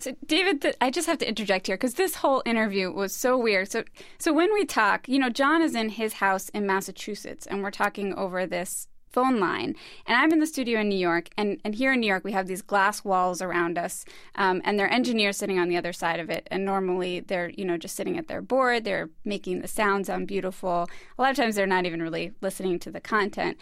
So, 0.00 0.14
David, 0.24 0.62
th- 0.62 0.76
I 0.80 0.90
just 0.90 1.08
have 1.08 1.18
to 1.18 1.28
interject 1.28 1.66
here 1.66 1.76
because 1.76 1.94
this 1.94 2.14
whole 2.14 2.42
interview 2.46 2.92
was 2.92 3.14
so 3.14 3.36
weird. 3.36 3.70
So, 3.70 3.82
so 4.18 4.32
when 4.32 4.52
we 4.54 4.64
talk, 4.64 5.08
you 5.08 5.18
know, 5.18 5.28
John 5.28 5.60
is 5.60 5.74
in 5.74 5.88
his 5.88 6.14
house 6.14 6.48
in 6.50 6.66
Massachusetts, 6.66 7.46
and 7.46 7.62
we're 7.62 7.72
talking 7.72 8.14
over 8.14 8.46
this 8.46 8.86
phone 9.10 9.40
line. 9.40 9.74
And 10.06 10.16
I'm 10.16 10.32
in 10.32 10.40
the 10.40 10.46
studio 10.46 10.80
in 10.80 10.88
New 10.88 10.98
York, 10.98 11.28
and, 11.36 11.60
and 11.64 11.74
here 11.74 11.92
in 11.92 12.00
New 12.00 12.06
York, 12.06 12.24
we 12.24 12.32
have 12.32 12.46
these 12.46 12.62
glass 12.62 13.04
walls 13.04 13.42
around 13.42 13.78
us, 13.78 14.04
um, 14.34 14.60
and 14.64 14.78
there 14.78 14.86
are 14.86 14.90
engineers 14.90 15.36
sitting 15.36 15.58
on 15.58 15.68
the 15.68 15.76
other 15.76 15.92
side 15.92 16.20
of 16.20 16.30
it. 16.30 16.46
And 16.50 16.64
normally 16.64 17.20
they're, 17.20 17.50
you 17.50 17.64
know, 17.64 17.76
just 17.76 17.96
sitting 17.96 18.18
at 18.18 18.28
their 18.28 18.42
board, 18.42 18.84
they're 18.84 19.10
making 19.24 19.60
the 19.60 19.68
sound 19.68 20.06
sound 20.06 20.28
beautiful. 20.28 20.88
A 21.18 21.22
lot 21.22 21.30
of 21.30 21.36
times 21.36 21.56
they're 21.56 21.66
not 21.66 21.86
even 21.86 22.02
really 22.02 22.32
listening 22.40 22.78
to 22.80 22.90
the 22.90 23.00
content. 23.00 23.58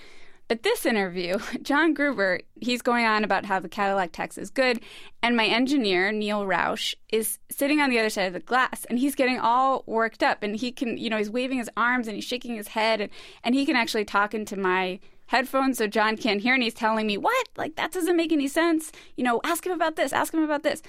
But 0.48 0.62
this 0.62 0.86
interview, 0.86 1.38
John 1.62 1.92
Gruber, 1.92 2.40
he's 2.60 2.82
going 2.82 3.04
on 3.04 3.24
about 3.24 3.44
how 3.44 3.58
the 3.58 3.68
Cadillac 3.68 4.12
tax 4.12 4.38
is 4.38 4.50
good, 4.50 4.80
and 5.22 5.36
my 5.36 5.46
engineer, 5.46 6.12
Neil 6.12 6.44
Roush, 6.44 6.94
is 7.10 7.38
sitting 7.50 7.80
on 7.80 7.90
the 7.90 7.98
other 7.98 8.10
side 8.10 8.26
of 8.26 8.32
the 8.32 8.40
glass, 8.40 8.84
and 8.84 8.98
he's 8.98 9.14
getting 9.14 9.38
all 9.38 9.82
worked 9.86 10.22
up, 10.22 10.42
and 10.42 10.56
he 10.56 10.70
can, 10.70 10.96
you 10.98 11.10
know, 11.10 11.18
he's 11.18 11.30
waving 11.30 11.58
his 11.58 11.70
arms 11.76 12.06
and 12.06 12.14
he's 12.14 12.24
shaking 12.24 12.54
his 12.54 12.68
head, 12.68 13.00
and, 13.00 13.10
and 13.42 13.54
he 13.54 13.66
can 13.66 13.76
actually 13.76 14.04
talk 14.04 14.34
into 14.34 14.56
my 14.56 15.00
headphones 15.26 15.78
so 15.78 15.87
John 15.87 16.16
can't 16.16 16.40
hear, 16.40 16.54
and 16.54 16.62
he's 16.62 16.75
telling 16.75 17.06
me, 17.06 17.18
What? 17.18 17.49
Like, 17.56 17.76
that 17.76 17.92
doesn't 17.92 18.16
make 18.16 18.33
any 18.33 18.49
sense. 18.49 18.92
You 19.16 19.25
know, 19.25 19.40
ask 19.45 19.66
him 19.66 19.73
about 19.73 19.97
this, 19.97 20.12
ask 20.12 20.33
him 20.33 20.42
about 20.42 20.62
this. 20.62 20.83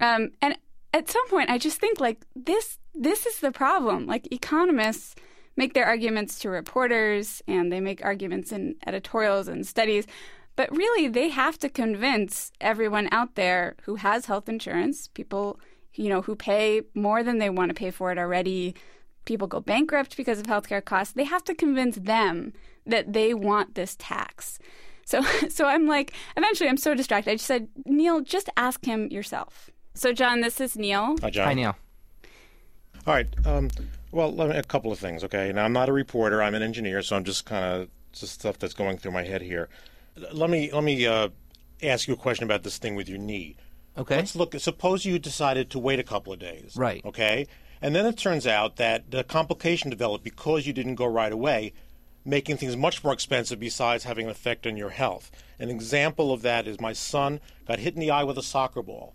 Um, 0.00 0.30
and 0.40 0.56
at 0.92 1.10
some 1.10 1.28
point, 1.28 1.50
I 1.50 1.58
just 1.58 1.78
think, 1.78 2.00
like, 2.00 2.24
this, 2.34 2.78
this 2.94 3.26
is 3.26 3.40
the 3.40 3.52
problem. 3.52 4.06
Like, 4.06 4.32
economists 4.32 5.14
make 5.56 5.74
their 5.74 5.86
arguments 5.86 6.38
to 6.40 6.48
reporters 6.48 7.42
and 7.46 7.70
they 7.70 7.80
make 7.80 8.04
arguments 8.04 8.50
in 8.52 8.76
editorials 8.86 9.48
and 9.48 9.66
studies. 9.66 10.06
But 10.56 10.74
really, 10.74 11.08
they 11.08 11.28
have 11.28 11.58
to 11.60 11.68
convince 11.68 12.50
everyone 12.60 13.08
out 13.12 13.34
there 13.34 13.76
who 13.82 13.96
has 13.96 14.26
health 14.26 14.48
insurance, 14.48 15.08
people, 15.08 15.60
you 15.94 16.08
know, 16.08 16.22
who 16.22 16.34
pay 16.34 16.82
more 16.94 17.22
than 17.22 17.38
they 17.38 17.50
want 17.50 17.70
to 17.70 17.74
pay 17.74 17.90
for 17.90 18.10
it 18.10 18.18
already, 18.18 18.74
people 19.24 19.46
go 19.46 19.60
bankrupt 19.60 20.16
because 20.16 20.38
of 20.38 20.46
healthcare 20.46 20.84
costs. 20.84 21.14
They 21.14 21.24
have 21.24 21.44
to 21.44 21.54
convince 21.54 21.96
them 21.96 22.52
that 22.86 23.12
they 23.12 23.34
want 23.34 23.74
this 23.74 23.96
tax. 23.98 24.58
So, 25.04 25.22
so 25.48 25.66
I'm 25.66 25.86
like, 25.86 26.12
eventually, 26.36 26.68
I'm 26.68 26.76
so 26.76 26.94
distracted. 26.94 27.30
I 27.30 27.34
just 27.34 27.46
said, 27.46 27.68
Neil, 27.84 28.20
just 28.20 28.48
ask 28.56 28.84
him 28.84 29.08
yourself. 29.08 29.70
So, 29.94 30.12
John, 30.12 30.40
this 30.40 30.60
is 30.60 30.76
Neil. 30.76 31.16
Hi, 31.22 31.30
John. 31.30 31.46
Hi, 31.46 31.54
Neil. 31.54 31.76
All 33.06 33.14
right. 33.14 33.26
Um, 33.44 33.70
well, 34.12 34.32
let 34.32 34.48
me, 34.48 34.56
a 34.56 34.62
couple 34.62 34.92
of 34.92 34.98
things. 34.98 35.24
Okay. 35.24 35.52
Now, 35.52 35.64
I'm 35.64 35.72
not 35.72 35.88
a 35.88 35.92
reporter. 35.92 36.42
I'm 36.42 36.54
an 36.54 36.62
engineer, 36.62 37.02
so 37.02 37.16
I'm 37.16 37.24
just 37.24 37.44
kind 37.44 37.64
of 37.64 37.88
just 38.12 38.34
stuff 38.34 38.58
that's 38.58 38.74
going 38.74 38.98
through 38.98 39.12
my 39.12 39.24
head 39.24 39.42
here. 39.42 39.68
Let 40.32 40.50
me 40.50 40.70
let 40.72 40.84
me 40.84 41.06
uh, 41.06 41.28
ask 41.82 42.08
you 42.08 42.14
a 42.14 42.16
question 42.16 42.44
about 42.44 42.62
this 42.62 42.78
thing 42.78 42.94
with 42.94 43.08
your 43.08 43.18
knee. 43.18 43.56
Okay. 43.96 44.16
Let's 44.16 44.36
look. 44.36 44.54
Suppose 44.58 45.04
you 45.04 45.18
decided 45.18 45.70
to 45.70 45.78
wait 45.78 45.98
a 45.98 46.02
couple 46.02 46.32
of 46.32 46.38
days. 46.38 46.76
Right. 46.76 47.04
Okay. 47.04 47.46
And 47.82 47.94
then 47.94 48.04
it 48.04 48.18
turns 48.18 48.46
out 48.46 48.76
that 48.76 49.10
the 49.10 49.24
complication 49.24 49.88
developed 49.88 50.22
because 50.22 50.66
you 50.66 50.72
didn't 50.72 50.96
go 50.96 51.06
right 51.06 51.32
away, 51.32 51.72
making 52.24 52.58
things 52.58 52.76
much 52.76 53.02
more 53.02 53.12
expensive 53.12 53.58
besides 53.58 54.04
having 54.04 54.26
an 54.26 54.30
effect 54.30 54.66
on 54.66 54.76
your 54.76 54.90
health. 54.90 55.30
An 55.58 55.70
example 55.70 56.32
of 56.32 56.42
that 56.42 56.68
is 56.68 56.80
my 56.80 56.92
son 56.92 57.40
got 57.66 57.78
hit 57.78 57.94
in 57.94 58.00
the 58.00 58.10
eye 58.10 58.24
with 58.24 58.36
a 58.36 58.42
soccer 58.42 58.82
ball, 58.82 59.14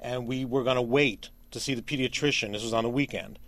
and 0.00 0.26
we 0.26 0.44
were 0.46 0.64
going 0.64 0.76
to 0.76 0.82
wait 0.82 1.28
to 1.50 1.60
see 1.60 1.74
the 1.74 1.82
pediatrician. 1.82 2.52
This 2.52 2.62
was 2.62 2.72
on 2.72 2.86
a 2.86 2.90
weekend. 2.90 3.38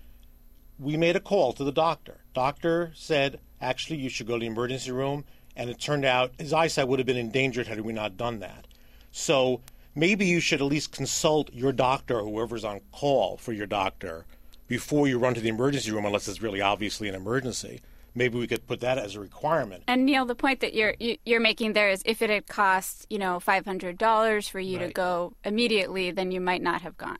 We 0.79 0.97
made 0.97 1.17
a 1.17 1.21
call 1.21 1.55
to 1.55 1.65
the 1.65 1.73
doctor. 1.73 2.19
Doctor 2.35 2.93
said, 2.95 3.41
actually, 3.63 3.99
you 3.99 4.11
should 4.11 4.27
go 4.27 4.35
to 4.35 4.41
the 4.41 4.47
emergency 4.47 4.91
room, 4.91 5.25
and 5.57 5.71
it 5.71 5.81
turned 5.81 6.05
out 6.05 6.33
his 6.39 6.53
eyesight 6.53 6.89
would 6.89 6.99
have 6.99 7.07
been 7.07 7.17
endangered 7.17 7.67
had 7.67 7.81
we 7.81 7.95
not 7.95 8.19
done 8.19 8.41
that. 8.41 8.67
So 9.11 9.63
maybe 9.95 10.27
you 10.27 10.41
should 10.41 10.61
at 10.61 10.67
least 10.67 10.93
consult 10.93 11.53
your 11.53 11.73
doctor 11.73 12.21
or 12.21 12.25
whoever's 12.25 12.65
on 12.65 12.81
call 12.93 13.39
for 13.39 13.53
your 13.53 13.67
doctor 13.67 14.27
before 14.71 15.07
you 15.09 15.19
run 15.19 15.35
to 15.35 15.41
the 15.41 15.49
emergency 15.49 15.91
room, 15.91 16.07
unless 16.07 16.29
it's 16.29 16.41
really 16.41 16.61
obviously 16.63 17.09
an 17.09 17.15
emergency. 17.17 17.81
Maybe 18.15 18.39
we 18.39 18.47
could 18.47 18.67
put 18.67 18.81
that 18.81 18.99
as 18.99 19.17
a 19.17 19.21
requirement. 19.21 19.83
And 19.89 20.07
Neil, 20.07 20.25
the 20.25 20.35
point 20.35 20.61
that 20.61 20.73
you're 20.75 20.95
you- 20.99 21.19
you're 21.27 21.41
making 21.41 21.75
there 21.75 21.91
is, 21.91 22.03
if 22.07 22.23
it 22.23 22.31
had 22.31 22.47
cost 22.47 23.07
you 23.11 23.19
know 23.19 23.41
five 23.41 23.65
hundred 23.67 23.99
dollars 23.99 24.49
for 24.49 24.61
you 24.61 24.79
to 24.79 24.89
go 24.91 25.35
immediately, 25.45 26.11
then 26.13 26.31
you 26.33 26.41
might 26.41 26.63
not 26.63 26.83
have 26.83 26.97
gone. 26.97 27.19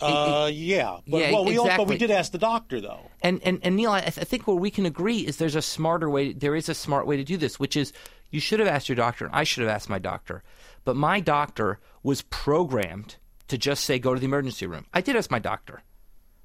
Uh, 0.00 0.48
yeah. 0.52 0.96
But, 1.06 1.18
yeah, 1.18 1.32
well, 1.32 1.44
we 1.44 1.58
also, 1.58 1.76
but 1.76 1.86
we 1.86 1.98
did 1.98 2.10
ask 2.10 2.32
the 2.32 2.38
doctor, 2.38 2.80
though. 2.80 3.10
And 3.22 3.40
and 3.42 3.58
and 3.62 3.76
Neil, 3.76 3.90
I, 3.92 4.00
th- 4.00 4.18
I 4.18 4.24
think 4.24 4.46
where 4.46 4.56
we 4.56 4.70
can 4.70 4.86
agree 4.86 5.18
is 5.26 5.36
there's 5.36 5.56
a 5.56 5.62
smarter 5.62 6.08
way. 6.08 6.32
There 6.32 6.54
is 6.56 6.68
a 6.70 6.74
smart 6.74 7.06
way 7.06 7.16
to 7.18 7.24
do 7.24 7.36
this, 7.36 7.58
which 7.60 7.76
is 7.76 7.92
you 8.30 8.40
should 8.40 8.60
have 8.60 8.68
asked 8.68 8.88
your 8.88 8.96
doctor, 8.96 9.26
and 9.26 9.34
I 9.34 9.44
should 9.44 9.62
have 9.62 9.70
asked 9.70 9.88
my 9.90 9.98
doctor. 9.98 10.42
But 10.84 10.96
my 10.96 11.20
doctor 11.20 11.78
was 12.02 12.22
programmed 12.22 13.16
to 13.48 13.58
just 13.58 13.84
say 13.84 13.98
go 13.98 14.14
to 14.14 14.20
the 14.20 14.24
emergency 14.26 14.66
room. 14.66 14.86
I 14.94 15.00
did 15.02 15.16
ask 15.16 15.30
my 15.30 15.38
doctor. 15.40 15.82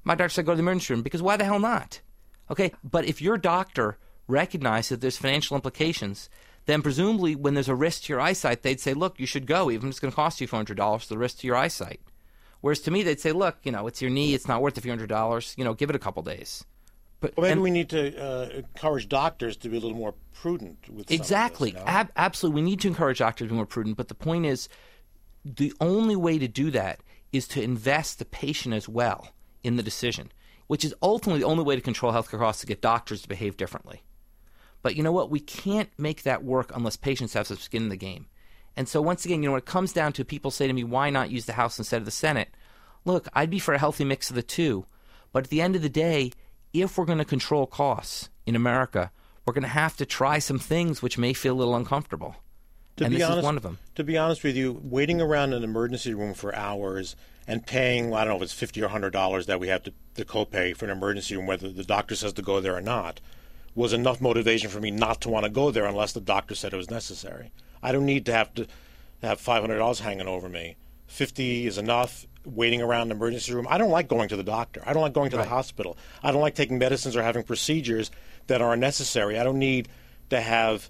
My 0.06 0.14
doctor 0.14 0.28
said 0.30 0.46
go 0.46 0.52
to 0.52 0.56
the 0.56 0.62
emergency 0.62 0.94
room 0.94 1.02
because 1.02 1.20
why 1.20 1.36
the 1.36 1.44
hell 1.44 1.58
not? 1.58 2.00
Okay, 2.50 2.70
but 2.84 3.04
if 3.04 3.20
your 3.20 3.36
doctor 3.36 3.98
recognized 4.28 4.90
that 4.92 5.00
there's 5.00 5.16
financial 5.16 5.56
implications, 5.56 6.30
then 6.66 6.80
presumably 6.80 7.34
when 7.34 7.54
there's 7.54 7.68
a 7.68 7.74
risk 7.74 8.04
to 8.04 8.12
your 8.12 8.20
eyesight, 8.20 8.62
they'd 8.62 8.80
say, 8.80 8.94
look, 8.94 9.18
you 9.18 9.26
should 9.26 9.46
go, 9.46 9.68
even 9.68 9.88
if 9.88 9.92
it's 9.94 10.00
going 10.00 10.12
to 10.12 10.16
cost 10.16 10.40
you 10.40 10.46
four 10.46 10.58
hundred 10.58 10.76
dollars 10.76 11.02
for 11.02 11.08
the 11.14 11.18
risk 11.18 11.38
to 11.38 11.46
your 11.48 11.56
eyesight. 11.56 12.00
Whereas 12.60 12.78
to 12.82 12.90
me, 12.92 13.02
they'd 13.02 13.18
say, 13.20 13.32
look, 13.32 13.56
you 13.64 13.72
know, 13.72 13.88
it's 13.88 14.00
your 14.00 14.10
knee, 14.12 14.32
it's 14.32 14.46
not 14.46 14.62
worth 14.62 14.78
a 14.78 14.80
few 14.80 14.92
hundred 14.92 15.08
dollars. 15.08 15.54
You 15.58 15.64
know, 15.64 15.74
give 15.74 15.90
it 15.90 15.96
a 15.96 15.98
couple 16.00 16.22
days. 16.22 16.64
But 17.18 17.36
Well, 17.36 17.42
maybe 17.44 17.52
and- 17.54 17.62
we 17.62 17.70
need 17.70 17.88
to 17.90 18.16
uh, 18.16 18.48
encourage 18.54 19.08
doctors 19.08 19.56
to 19.58 19.68
be 19.68 19.76
a 19.76 19.80
little 19.80 19.96
more 19.96 20.14
prudent 20.34 20.88
with 20.88 21.06
this, 21.08 21.18
Exactly. 21.18 21.70
you 21.70 21.76
know? 21.76 21.84
Ab- 21.86 22.12
absolutely. 22.16 22.62
We 22.62 22.70
need 22.70 22.80
to 22.82 22.88
encourage 22.88 23.18
doctors 23.18 23.46
to 23.48 23.50
be 23.52 23.56
more 23.56 23.66
prudent. 23.66 23.96
But 23.96 24.06
the 24.08 24.14
point 24.14 24.46
is, 24.46 24.68
the 25.44 25.72
only 25.80 26.14
way 26.16 26.38
to 26.38 26.46
do 26.46 26.70
that 26.72 27.00
is 27.32 27.48
to 27.48 27.62
invest 27.62 28.18
the 28.20 28.24
patient 28.24 28.74
as 28.74 28.88
well 28.88 29.30
in 29.66 29.76
the 29.76 29.82
decision, 29.82 30.32
which 30.66 30.84
is 30.84 30.94
ultimately 31.02 31.40
the 31.40 31.46
only 31.46 31.64
way 31.64 31.76
to 31.76 31.82
control 31.82 32.12
healthcare 32.12 32.38
costs 32.38 32.60
to 32.60 32.66
get 32.66 32.80
doctors 32.80 33.22
to 33.22 33.28
behave 33.28 33.56
differently. 33.56 34.02
But 34.82 34.96
you 34.96 35.02
know 35.02 35.12
what? 35.12 35.30
We 35.30 35.40
can't 35.40 35.90
make 35.98 36.22
that 36.22 36.44
work 36.44 36.70
unless 36.74 36.96
patients 36.96 37.34
have 37.34 37.46
some 37.46 37.56
skin 37.56 37.84
in 37.84 37.88
the 37.88 37.96
game. 37.96 38.26
And 38.76 38.88
so, 38.88 39.00
once 39.00 39.24
again, 39.24 39.42
you 39.42 39.48
know, 39.48 39.52
when 39.52 39.60
it 39.60 39.66
comes 39.66 39.92
down 39.92 40.12
to 40.14 40.24
people 40.24 40.50
say 40.50 40.66
to 40.66 40.72
me, 40.72 40.84
why 40.84 41.10
not 41.10 41.30
use 41.30 41.46
the 41.46 41.54
House 41.54 41.78
instead 41.78 41.98
of 41.98 42.04
the 42.04 42.10
Senate? 42.10 42.50
Look, 43.04 43.26
I'd 43.32 43.50
be 43.50 43.58
for 43.58 43.74
a 43.74 43.78
healthy 43.78 44.04
mix 44.04 44.30
of 44.30 44.36
the 44.36 44.42
two. 44.42 44.86
But 45.32 45.44
at 45.44 45.50
the 45.50 45.60
end 45.60 45.76
of 45.76 45.82
the 45.82 45.88
day, 45.88 46.32
if 46.72 46.96
we're 46.96 47.04
going 47.04 47.18
to 47.18 47.24
control 47.24 47.66
costs 47.66 48.28
in 48.44 48.54
America, 48.54 49.10
we're 49.44 49.54
going 49.54 49.62
to 49.62 49.68
have 49.68 49.96
to 49.96 50.06
try 50.06 50.38
some 50.38 50.58
things 50.58 51.02
which 51.02 51.18
may 51.18 51.32
feel 51.32 51.54
a 51.54 51.58
little 51.58 51.76
uncomfortable. 51.76 52.36
To 52.96 53.04
and 53.04 53.12
be 53.12 53.18
this 53.18 53.26
honest, 53.26 53.38
is 53.38 53.44
one 53.44 53.56
of 53.56 53.62
them. 53.62 53.78
To 53.96 54.04
be 54.04 54.16
honest 54.16 54.42
with 54.42 54.56
you, 54.56 54.80
waiting 54.82 55.20
around 55.20 55.52
an 55.52 55.62
emergency 55.62 56.14
room 56.14 56.34
for 56.34 56.54
hours 56.54 57.14
and 57.46 57.66
paying, 57.66 58.14
I 58.14 58.24
don't 58.24 58.30
know 58.30 58.36
if 58.36 58.42
it's 58.42 58.52
fifty 58.52 58.82
or 58.82 58.88
hundred 58.88 59.10
dollars 59.10 59.46
that 59.46 59.60
we 59.60 59.68
have 59.68 59.82
to, 59.84 59.92
to 60.14 60.24
copay 60.24 60.76
for 60.76 60.86
an 60.86 60.90
emergency 60.90 61.36
room, 61.36 61.46
whether 61.46 61.70
the 61.70 61.84
doctor 61.84 62.14
says 62.14 62.32
to 62.34 62.42
go 62.42 62.60
there 62.60 62.74
or 62.74 62.80
not, 62.80 63.20
was 63.74 63.92
enough 63.92 64.20
motivation 64.20 64.70
for 64.70 64.80
me 64.80 64.90
not 64.90 65.20
to 65.20 65.28
want 65.28 65.44
to 65.44 65.50
go 65.50 65.70
there 65.70 65.84
unless 65.84 66.12
the 66.12 66.20
doctor 66.20 66.54
said 66.54 66.72
it 66.72 66.76
was 66.76 66.90
necessary. 66.90 67.52
I 67.82 67.92
don't 67.92 68.06
need 68.06 68.24
to 68.26 68.32
have 68.32 68.54
to 68.54 68.66
have 69.22 69.40
five 69.40 69.62
hundred 69.62 69.78
dollars 69.78 70.00
hanging 70.00 70.26
over 70.26 70.48
me. 70.48 70.76
Fifty 71.06 71.66
is 71.66 71.78
enough. 71.78 72.26
Waiting 72.44 72.80
around 72.80 73.08
an 73.08 73.16
emergency 73.16 73.52
room. 73.52 73.66
I 73.68 73.76
don't 73.76 73.90
like 73.90 74.06
going 74.06 74.28
to 74.28 74.36
the 74.36 74.44
doctor. 74.44 74.80
I 74.86 74.92
don't 74.92 75.02
like 75.02 75.12
going 75.12 75.30
to 75.32 75.36
the 75.36 75.44
hospital. 75.44 75.98
I 76.22 76.30
don't 76.30 76.40
like 76.40 76.54
taking 76.54 76.78
medicines 76.78 77.16
or 77.16 77.22
having 77.24 77.42
procedures 77.42 78.12
that 78.46 78.62
are 78.62 78.72
unnecessary. 78.72 79.36
I 79.36 79.42
don't 79.42 79.58
need 79.58 79.88
to 80.30 80.40
have 80.40 80.88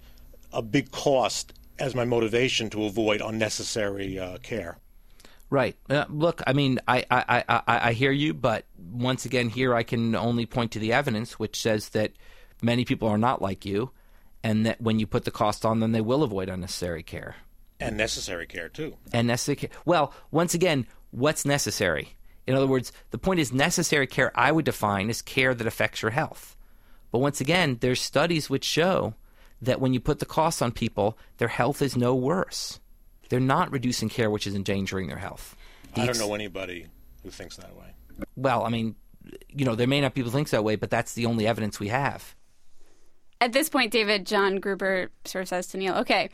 a 0.52 0.60
big 0.60 0.90
cost 0.90 1.54
as 1.78 1.94
my 1.94 2.04
motivation 2.04 2.70
to 2.70 2.84
avoid 2.84 3.20
unnecessary 3.20 4.18
uh, 4.18 4.38
care. 4.38 4.78
Right. 5.48 5.76
Uh, 5.88 6.06
look, 6.08 6.42
I 6.46 6.52
mean, 6.52 6.80
I, 6.88 7.04
I, 7.10 7.44
I, 7.48 7.62
I 7.66 7.88
I 7.88 7.92
hear 7.92 8.10
you, 8.10 8.34
but 8.34 8.64
once 8.78 9.24
again, 9.24 9.48
here 9.48 9.74
I 9.74 9.84
can 9.84 10.16
only 10.16 10.44
point 10.44 10.72
to 10.72 10.80
the 10.80 10.92
evidence, 10.92 11.38
which 11.38 11.60
says 11.60 11.90
that 11.90 12.12
many 12.62 12.84
people 12.84 13.08
are 13.08 13.18
not 13.18 13.40
like 13.40 13.64
you, 13.64 13.92
and 14.42 14.66
that 14.66 14.80
when 14.80 14.98
you 14.98 15.06
put 15.06 15.24
the 15.24 15.30
cost 15.30 15.64
on 15.64 15.78
them, 15.78 15.92
they 15.92 16.00
will 16.00 16.24
avoid 16.24 16.48
unnecessary 16.48 17.02
care. 17.02 17.36
And 17.78 17.96
necessary 17.96 18.46
care, 18.46 18.68
too. 18.68 18.96
And 19.12 19.28
necessary 19.28 19.56
care. 19.56 19.70
Well, 19.84 20.12
once 20.30 20.54
again, 20.54 20.86
what's 21.10 21.44
necessary? 21.44 22.16
In 22.46 22.54
other 22.54 22.66
words, 22.66 22.90
the 23.10 23.18
point 23.18 23.38
is 23.38 23.52
necessary 23.52 24.06
care 24.06 24.32
I 24.34 24.50
would 24.50 24.64
define 24.64 25.10
as 25.10 25.22
care 25.22 25.54
that 25.54 25.66
affects 25.66 26.02
your 26.02 26.12
health. 26.12 26.56
But 27.12 27.18
once 27.18 27.40
again, 27.40 27.78
there's 27.80 28.00
studies 28.00 28.50
which 28.50 28.64
show 28.64 29.14
that 29.62 29.80
when 29.80 29.94
you 29.94 30.00
put 30.00 30.18
the 30.18 30.26
costs 30.26 30.62
on 30.62 30.72
people, 30.72 31.18
their 31.38 31.48
health 31.48 31.82
is 31.82 31.96
no 31.96 32.14
worse. 32.14 32.80
They're 33.28 33.40
not 33.40 33.70
reducing 33.72 34.08
care 34.08 34.30
which 34.30 34.46
is 34.46 34.54
endangering 34.54 35.08
their 35.08 35.18
health. 35.18 35.56
The 35.94 36.02
I 36.02 36.06
don't 36.06 36.18
know 36.18 36.34
anybody 36.34 36.86
who 37.22 37.30
thinks 37.30 37.56
that 37.56 37.74
way. 37.76 37.94
well, 38.36 38.64
I 38.64 38.68
mean, 38.68 38.94
you 39.48 39.64
know, 39.64 39.74
there 39.74 39.86
may 39.86 40.00
not 40.00 40.14
be 40.14 40.20
people 40.20 40.30
who 40.30 40.38
think 40.38 40.50
that 40.50 40.64
way, 40.64 40.76
but 40.76 40.90
that's 40.90 41.14
the 41.14 41.26
only 41.26 41.46
evidence 41.46 41.80
we 41.80 41.88
have. 41.88 42.34
At 43.40 43.52
this 43.52 43.68
point, 43.68 43.92
David, 43.92 44.26
John 44.26 44.56
Gruber 44.56 45.10
sort 45.24 45.42
of 45.42 45.48
says 45.48 45.66
to 45.68 45.78
Neil, 45.78 45.94
okay, 45.96 46.30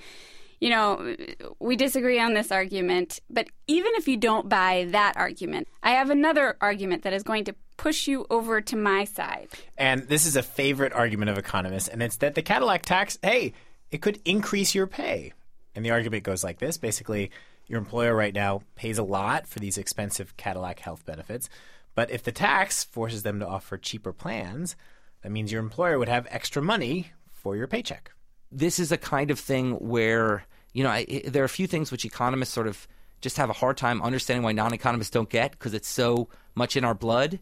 you 0.60 0.70
know, 0.70 1.16
we 1.58 1.74
disagree 1.74 2.20
on 2.20 2.34
this 2.34 2.52
argument, 2.52 3.18
but 3.28 3.48
even 3.66 3.92
if 3.96 4.06
you 4.06 4.16
don't 4.16 4.48
buy 4.48 4.86
that 4.90 5.16
argument, 5.16 5.66
I 5.82 5.90
have 5.92 6.10
another 6.10 6.56
argument 6.60 7.02
that 7.02 7.12
is 7.12 7.24
going 7.24 7.44
to 7.46 7.54
push 7.82 8.06
you 8.06 8.24
over 8.30 8.60
to 8.60 8.76
my 8.76 9.02
side. 9.04 9.48
And 9.76 10.06
this 10.06 10.24
is 10.24 10.36
a 10.36 10.42
favorite 10.42 10.92
argument 10.92 11.30
of 11.30 11.36
economists, 11.38 11.88
and 11.88 12.00
it's 12.00 12.18
that 12.18 12.36
the 12.36 12.42
Cadillac 12.42 12.82
tax, 12.82 13.18
hey, 13.22 13.54
it 13.90 14.00
could 14.00 14.20
increase 14.24 14.72
your 14.72 14.86
pay. 14.86 15.32
And 15.74 15.84
the 15.84 15.90
argument 15.90 16.22
goes 16.22 16.44
like 16.44 16.58
this 16.60 16.78
basically, 16.78 17.32
your 17.66 17.78
employer 17.80 18.14
right 18.14 18.32
now 18.34 18.62
pays 18.76 18.98
a 18.98 19.02
lot 19.02 19.48
for 19.48 19.58
these 19.58 19.78
expensive 19.78 20.36
Cadillac 20.36 20.78
health 20.78 21.04
benefits, 21.04 21.48
but 21.96 22.08
if 22.08 22.22
the 22.22 22.30
tax 22.30 22.84
forces 22.84 23.24
them 23.24 23.40
to 23.40 23.46
offer 23.48 23.76
cheaper 23.76 24.12
plans, 24.12 24.76
that 25.22 25.32
means 25.32 25.50
your 25.50 25.60
employer 25.60 25.98
would 25.98 26.08
have 26.08 26.28
extra 26.30 26.62
money 26.62 27.10
for 27.32 27.56
your 27.56 27.66
paycheck. 27.66 28.12
This 28.52 28.78
is 28.78 28.92
a 28.92 28.96
kind 28.96 29.32
of 29.32 29.40
thing 29.40 29.72
where, 29.72 30.44
you 30.72 30.84
know, 30.84 30.90
I, 30.90 31.04
I- 31.10 31.22
there 31.28 31.42
are 31.42 31.46
a 31.46 31.58
few 31.58 31.66
things 31.66 31.90
which 31.90 32.04
economists 32.04 32.52
sort 32.52 32.68
of 32.68 32.86
just 33.20 33.38
have 33.38 33.50
a 33.50 33.54
hard 33.54 33.76
time 33.76 34.02
understanding 34.02 34.44
why 34.44 34.52
non 34.52 34.72
economists 34.72 35.10
don't 35.10 35.28
get 35.28 35.50
because 35.52 35.74
it's 35.74 35.88
so 35.88 36.28
much 36.54 36.76
in 36.76 36.84
our 36.84 36.94
blood. 36.94 37.40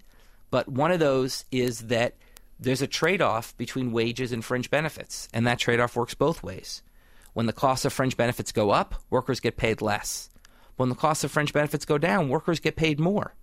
But 0.51 0.69
one 0.69 0.91
of 0.91 1.01
those 1.01 1.45
is 1.51 1.87
that 1.87 2.17
there's 2.59 2.83
a 2.83 2.87
trade 2.87 3.23
off 3.23 3.57
between 3.57 3.93
wages 3.93 4.33
and 4.33 4.45
fringe 4.45 4.71
benefits, 4.71 5.29
and 5.33 5.47
that 5.47 5.59
trade 5.59 5.81
off 5.81 5.97
works 5.97 6.15
both 6.15 6.43
ways. 6.43 6.83
When 7.33 7.47
the 7.47 7.53
costs 7.53 7.85
of 7.85 7.93
fringe 7.93 8.17
benefits 8.17 8.53
go 8.53 8.71
up, 8.71 8.97
workers 9.09 9.41
get 9.41 9.57
paid 9.57 9.81
less. 9.81 10.29
When 10.77 10.89
the 10.89 10.95
costs 10.95 11.25
of 11.25 11.31
fringe 11.31 11.53
benefits 11.53 11.85
go 11.85 11.97
down, 11.99 12.29
workers 12.29 12.61
get 12.61 12.77
paid 12.77 12.99
more. 12.99 13.35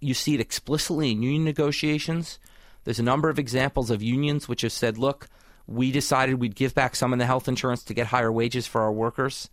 You 0.00 0.14
see 0.14 0.34
it 0.34 0.40
explicitly 0.40 1.10
in 1.10 1.22
union 1.22 1.44
negotiations. 1.44 2.38
There's 2.84 2.98
a 2.98 3.04
number 3.04 3.28
of 3.28 3.38
examples 3.38 3.90
of 3.90 4.02
unions 4.02 4.48
which 4.48 4.62
have 4.62 4.72
said, 4.72 4.98
look, 4.98 5.28
we 5.66 5.92
decided 5.92 6.40
we'd 6.40 6.54
give 6.54 6.74
back 6.74 6.96
some 6.96 7.12
of 7.12 7.18
the 7.18 7.26
health 7.26 7.48
insurance 7.48 7.82
to 7.84 7.94
get 7.94 8.08
higher 8.08 8.32
wages 8.32 8.66
for 8.66 8.82
our 8.82 8.92
workers. 8.92 9.48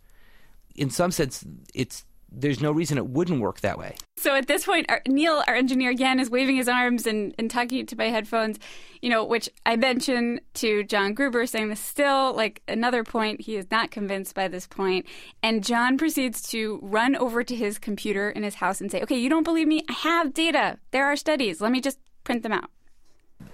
In 0.74 0.90
some 0.90 1.10
sense, 1.10 1.44
it's 1.74 2.04
there's 2.32 2.60
no 2.60 2.70
reason 2.70 2.96
it 2.98 3.06
wouldn't 3.06 3.40
work 3.40 3.60
that 3.60 3.78
way. 3.78 3.96
So 4.16 4.34
at 4.34 4.46
this 4.46 4.64
point, 4.64 4.86
our, 4.88 5.02
Neil, 5.06 5.42
our 5.48 5.54
engineer 5.54 5.90
again, 5.90 6.20
is 6.20 6.30
waving 6.30 6.56
his 6.56 6.68
arms 6.68 7.06
and, 7.06 7.34
and 7.38 7.50
talking 7.50 7.86
to 7.86 7.96
my 7.96 8.06
headphones, 8.06 8.58
you 9.02 9.10
know, 9.10 9.24
which 9.24 9.48
I 9.66 9.76
mentioned 9.76 10.40
to 10.54 10.84
John 10.84 11.14
Gruber, 11.14 11.46
saying 11.46 11.70
this 11.70 11.80
still, 11.80 12.34
like 12.34 12.62
another 12.68 13.02
point, 13.02 13.40
he 13.40 13.56
is 13.56 13.66
not 13.70 13.90
convinced 13.90 14.34
by 14.34 14.48
this 14.48 14.66
point. 14.66 15.06
And 15.42 15.64
John 15.64 15.98
proceeds 15.98 16.42
to 16.50 16.78
run 16.82 17.16
over 17.16 17.42
to 17.42 17.54
his 17.56 17.78
computer 17.78 18.30
in 18.30 18.42
his 18.42 18.56
house 18.56 18.80
and 18.80 18.90
say, 18.90 19.02
okay, 19.02 19.18
you 19.18 19.28
don't 19.28 19.44
believe 19.44 19.68
me? 19.68 19.82
I 19.88 19.92
have 19.94 20.34
data. 20.34 20.78
There 20.90 21.06
are 21.06 21.16
studies. 21.16 21.60
Let 21.60 21.72
me 21.72 21.80
just 21.80 21.98
print 22.24 22.42
them 22.42 22.52
out. 22.52 22.70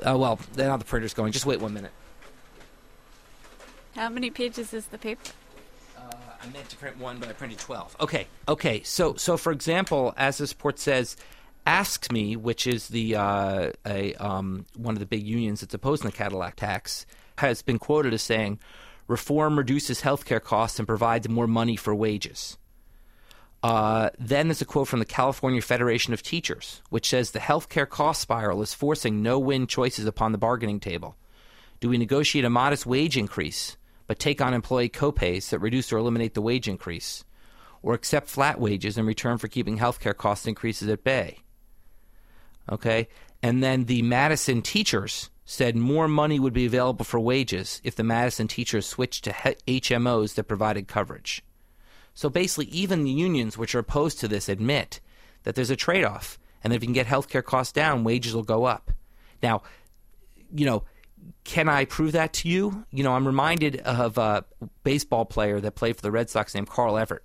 Uh, 0.05 0.19
well, 0.19 0.39
now 0.57 0.77
the 0.77 0.85
printer's 0.85 1.15
going. 1.15 1.33
Just 1.33 1.47
wait 1.47 1.61
one 1.61 1.73
minute. 1.73 1.93
How 3.95 4.09
many 4.11 4.31
pages 4.31 4.75
is 4.75 4.87
the 4.87 4.99
paper? 4.99 5.31
I 6.47 6.53
meant 6.53 6.69
to 6.71 6.77
print 6.77 6.99
one, 6.99 7.19
but 7.19 7.29
I 7.29 7.33
printed 7.33 7.59
12. 7.59 7.97
Okay, 8.01 8.27
okay. 8.49 8.83
So, 8.83 9.15
so 9.17 9.37
for 9.37 9.53
example, 9.53 10.15
as 10.17 10.39
this 10.39 10.53
report 10.53 10.79
says, 10.79 11.17
AFSCME, 11.67 12.37
which 12.37 12.67
is 12.67 12.89
the 12.89 13.17
uh, 13.17 13.73
a 13.85 14.15
um, 14.15 14.67
one 14.77 14.95
of 14.95 15.01
the 15.01 15.07
big 15.07 15.27
unions 15.27 15.61
that's 15.61 15.75
opposing 15.75 16.07
the 16.07 16.17
Cadillac 16.17 16.57
tax, 16.57 17.07
has 17.39 17.63
been 17.63 17.79
quoted 17.79 18.15
as 18.15 18.23
saying, 18.23 18.61
"Reform 19.09 19.59
reduces 19.59 20.03
healthcare 20.03 20.43
costs 20.43 20.79
and 20.79 20.87
provides 20.87 21.29
more 21.29 21.49
money 21.49 21.75
for 21.75 21.95
wages." 21.95 22.57
Uh, 23.63 24.11
then 24.19 24.47
there's 24.47 24.61
a 24.61 24.67
quote 24.67 24.87
from 24.87 25.01
the 25.01 25.05
California 25.05 25.61
Federation 25.61 26.13
of 26.15 26.23
Teachers, 26.23 26.83
which 26.91 27.09
says 27.09 27.33
the 27.33 27.41
healthcare 27.41 27.89
cost 27.89 28.21
spiral 28.21 28.63
is 28.63 28.73
forcing 28.75 29.23
no-win 29.23 29.67
choices 29.67 30.07
upon 30.07 30.31
the 30.31 30.39
bargaining 30.39 30.79
table. 30.79 31.17
Do 31.81 31.89
we 31.89 31.99
negotiate 31.99 32.45
a 32.45 32.51
modest 32.51 32.87
wage 32.87 33.17
increase? 33.17 33.77
But 34.07 34.19
take 34.19 34.41
on 34.41 34.55
employee 34.55 34.89
copays 34.89 35.51
that 35.51 35.59
reduce 35.59 35.93
or 35.93 35.99
eliminate 35.99 36.35
the 36.35 36.43
wage 36.43 36.69
increase, 36.69 37.25
or 37.83 37.95
accept 37.95 38.29
flat 38.29 38.61
wages 38.61 38.99
in 38.99 39.07
return 39.07 39.39
for 39.39 39.49
keeping 39.49 39.79
healthcare 39.79 40.17
cost 40.17 40.47
increases 40.47 40.89
at 40.89 41.05
bay. 41.05 41.39
Okay? 42.71 43.09
And 43.43 43.63
then 43.63 43.85
the 43.85 44.03
Madison 44.03 44.63
teachers 44.63 45.31
said 45.45 45.77
more 45.77 46.09
money 46.09 46.41
would 46.41 46.53
be 46.53 46.67
available 46.67 47.05
for 47.05 47.21
wages 47.21 47.81
if 47.85 47.95
the 47.95 48.03
Madison 48.03 48.49
teachers 48.49 48.87
switched 48.87 49.25
to 49.25 49.31
HMOs 49.33 50.35
that 50.35 50.45
provided 50.45 50.89
coverage. 50.89 51.45
So 52.15 52.29
basically, 52.29 52.67
even 52.67 53.05
the 53.05 53.11
unions, 53.11 53.57
which 53.57 53.75
are 53.75 53.81
opposed 53.81 54.19
to 54.21 54.29
this, 54.29 54.49
admit 54.49 55.01
that 55.45 55.55
there's 55.55 55.71
a 55.71 55.77
trade 55.77 56.05
off. 56.05 56.39
And 56.65 56.73
if 56.73 56.83
you 56.83 56.87
can 56.89 56.95
get 56.95 57.07
healthcare 57.07 57.45
costs 57.45 57.73
down, 57.73 58.03
wages 58.03 58.35
will 58.35 58.43
go 58.43 58.65
up. 58.65 58.91
Now, 59.43 59.63
you 60.53 60.67
know, 60.67 60.83
can 61.45 61.69
I 61.69 61.85
prove 61.85 62.13
that 62.13 62.33
to 62.35 62.49
you? 62.49 62.85
You 62.91 63.05
know, 63.05 63.13
I'm 63.13 63.27
reminded 63.27 63.77
of 63.81 64.19
a 64.19 64.45
baseball 64.83 65.25
player 65.25 65.61
that 65.61 65.75
played 65.75 65.97
for 65.97 66.03
the 66.03 66.11
Red 66.11 66.29
Sox 66.29 66.55
named 66.55 66.69
Carl 66.69 66.99
Everett. 66.99 67.23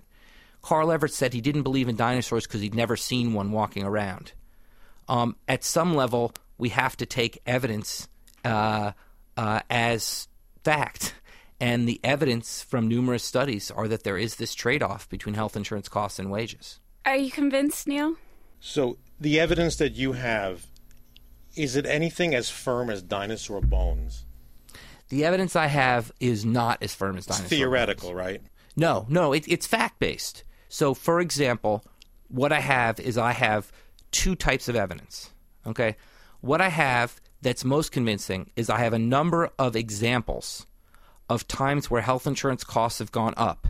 Carl 0.62 0.92
Everett 0.92 1.12
said 1.12 1.32
he 1.32 1.40
didn't 1.40 1.64
believe 1.64 1.88
in 1.88 1.96
dinosaurs 1.96 2.46
because 2.46 2.60
he'd 2.60 2.74
never 2.74 2.96
seen 2.96 3.34
one 3.34 3.50
walking 3.50 3.82
around. 3.82 4.32
Um, 5.08 5.36
at 5.48 5.64
some 5.64 5.94
level, 5.94 6.32
we 6.56 6.68
have 6.68 6.96
to 6.98 7.06
take 7.06 7.42
evidence 7.44 8.08
uh, 8.44 8.92
uh, 9.36 9.60
as 9.68 10.28
fact. 10.62 11.14
And 11.60 11.88
the 11.88 12.00
evidence 12.02 12.62
from 12.62 12.88
numerous 12.88 13.22
studies 13.24 13.70
are 13.70 13.88
that 13.88 14.04
there 14.04 14.18
is 14.18 14.36
this 14.36 14.54
trade 14.54 14.82
off 14.82 15.08
between 15.08 15.34
health 15.34 15.56
insurance 15.56 15.88
costs 15.88 16.18
and 16.18 16.30
wages. 16.30 16.80
Are 17.04 17.16
you 17.16 17.30
convinced, 17.30 17.86
Neil? 17.86 18.14
So, 18.60 18.98
the 19.20 19.38
evidence 19.38 19.76
that 19.76 19.94
you 19.94 20.12
have 20.12 20.66
is 21.56 21.76
it 21.76 21.86
anything 21.86 22.34
as 22.34 22.48
firm 22.50 22.90
as 22.90 23.02
dinosaur 23.02 23.60
bones? 23.60 24.24
The 25.08 25.24
evidence 25.24 25.56
I 25.56 25.66
have 25.66 26.12
is 26.20 26.44
not 26.44 26.82
as 26.82 26.94
firm 26.94 27.18
as 27.18 27.26
dinosaur. 27.26 27.44
It's 27.44 27.54
theoretical, 27.54 28.10
bones. 28.10 28.18
right? 28.18 28.42
No, 28.76 29.06
no, 29.08 29.32
it, 29.32 29.44
it's 29.46 29.66
fact 29.66 29.98
based. 29.98 30.44
So, 30.68 30.94
for 30.94 31.20
example, 31.20 31.84
what 32.28 32.52
I 32.52 32.60
have 32.60 32.98
is 32.98 33.18
I 33.18 33.32
have 33.32 33.70
two 34.10 34.34
types 34.34 34.68
of 34.68 34.76
evidence. 34.76 35.30
Okay, 35.66 35.96
what 36.40 36.60
I 36.60 36.68
have 36.68 37.20
that's 37.42 37.64
most 37.64 37.92
convincing 37.92 38.50
is 38.56 38.70
I 38.70 38.78
have 38.78 38.92
a 38.92 38.98
number 38.98 39.50
of 39.58 39.76
examples 39.76 40.66
of 41.28 41.46
times 41.46 41.90
where 41.90 42.02
health 42.02 42.26
insurance 42.26 42.64
costs 42.64 42.98
have 42.98 43.12
gone 43.12 43.34
up 43.36 43.68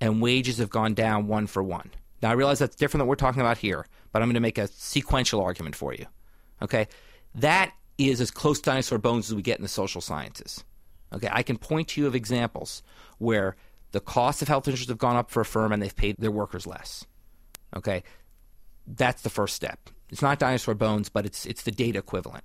and 0.00 0.22
wages 0.22 0.58
have 0.58 0.70
gone 0.70 0.94
down 0.94 1.26
one 1.26 1.46
for 1.46 1.62
one. 1.62 1.90
Now, 2.22 2.30
I 2.30 2.34
realize 2.34 2.58
that's 2.58 2.76
different 2.76 3.00
than 3.00 3.08
what 3.08 3.12
we're 3.12 3.26
talking 3.26 3.40
about 3.40 3.58
here, 3.58 3.86
but 4.12 4.22
I'm 4.22 4.28
going 4.28 4.34
to 4.34 4.40
make 4.40 4.58
a 4.58 4.68
sequential 4.68 5.40
argument 5.40 5.76
for 5.76 5.92
you. 5.92 6.06
Okay, 6.62 6.88
that 7.40 7.72
is 7.96 8.20
as 8.20 8.30
close 8.30 8.60
to 8.60 8.70
dinosaur 8.70 8.98
bones 8.98 9.28
as 9.28 9.34
we 9.34 9.42
get 9.42 9.58
in 9.58 9.62
the 9.62 9.68
social 9.68 10.00
sciences. 10.00 10.64
Okay, 11.12 11.28
I 11.30 11.42
can 11.42 11.56
point 11.56 11.88
to 11.88 12.00
you 12.00 12.06
of 12.06 12.14
examples 12.14 12.82
where 13.18 13.56
the 13.92 14.00
cost 14.00 14.42
of 14.42 14.48
health 14.48 14.68
insurance 14.68 14.88
have 14.88 14.98
gone 14.98 15.16
up 15.16 15.30
for 15.30 15.40
a 15.40 15.44
firm 15.44 15.72
and 15.72 15.82
they've 15.82 15.96
paid 15.96 16.16
their 16.18 16.30
workers 16.30 16.66
less. 16.66 17.06
Okay, 17.74 18.02
that's 18.86 19.22
the 19.22 19.30
first 19.30 19.54
step. 19.54 19.90
It's 20.10 20.22
not 20.22 20.38
dinosaur 20.38 20.74
bones, 20.74 21.08
but 21.08 21.26
it's 21.26 21.46
it's 21.46 21.62
the 21.62 21.70
data 21.70 21.98
equivalent. 21.98 22.44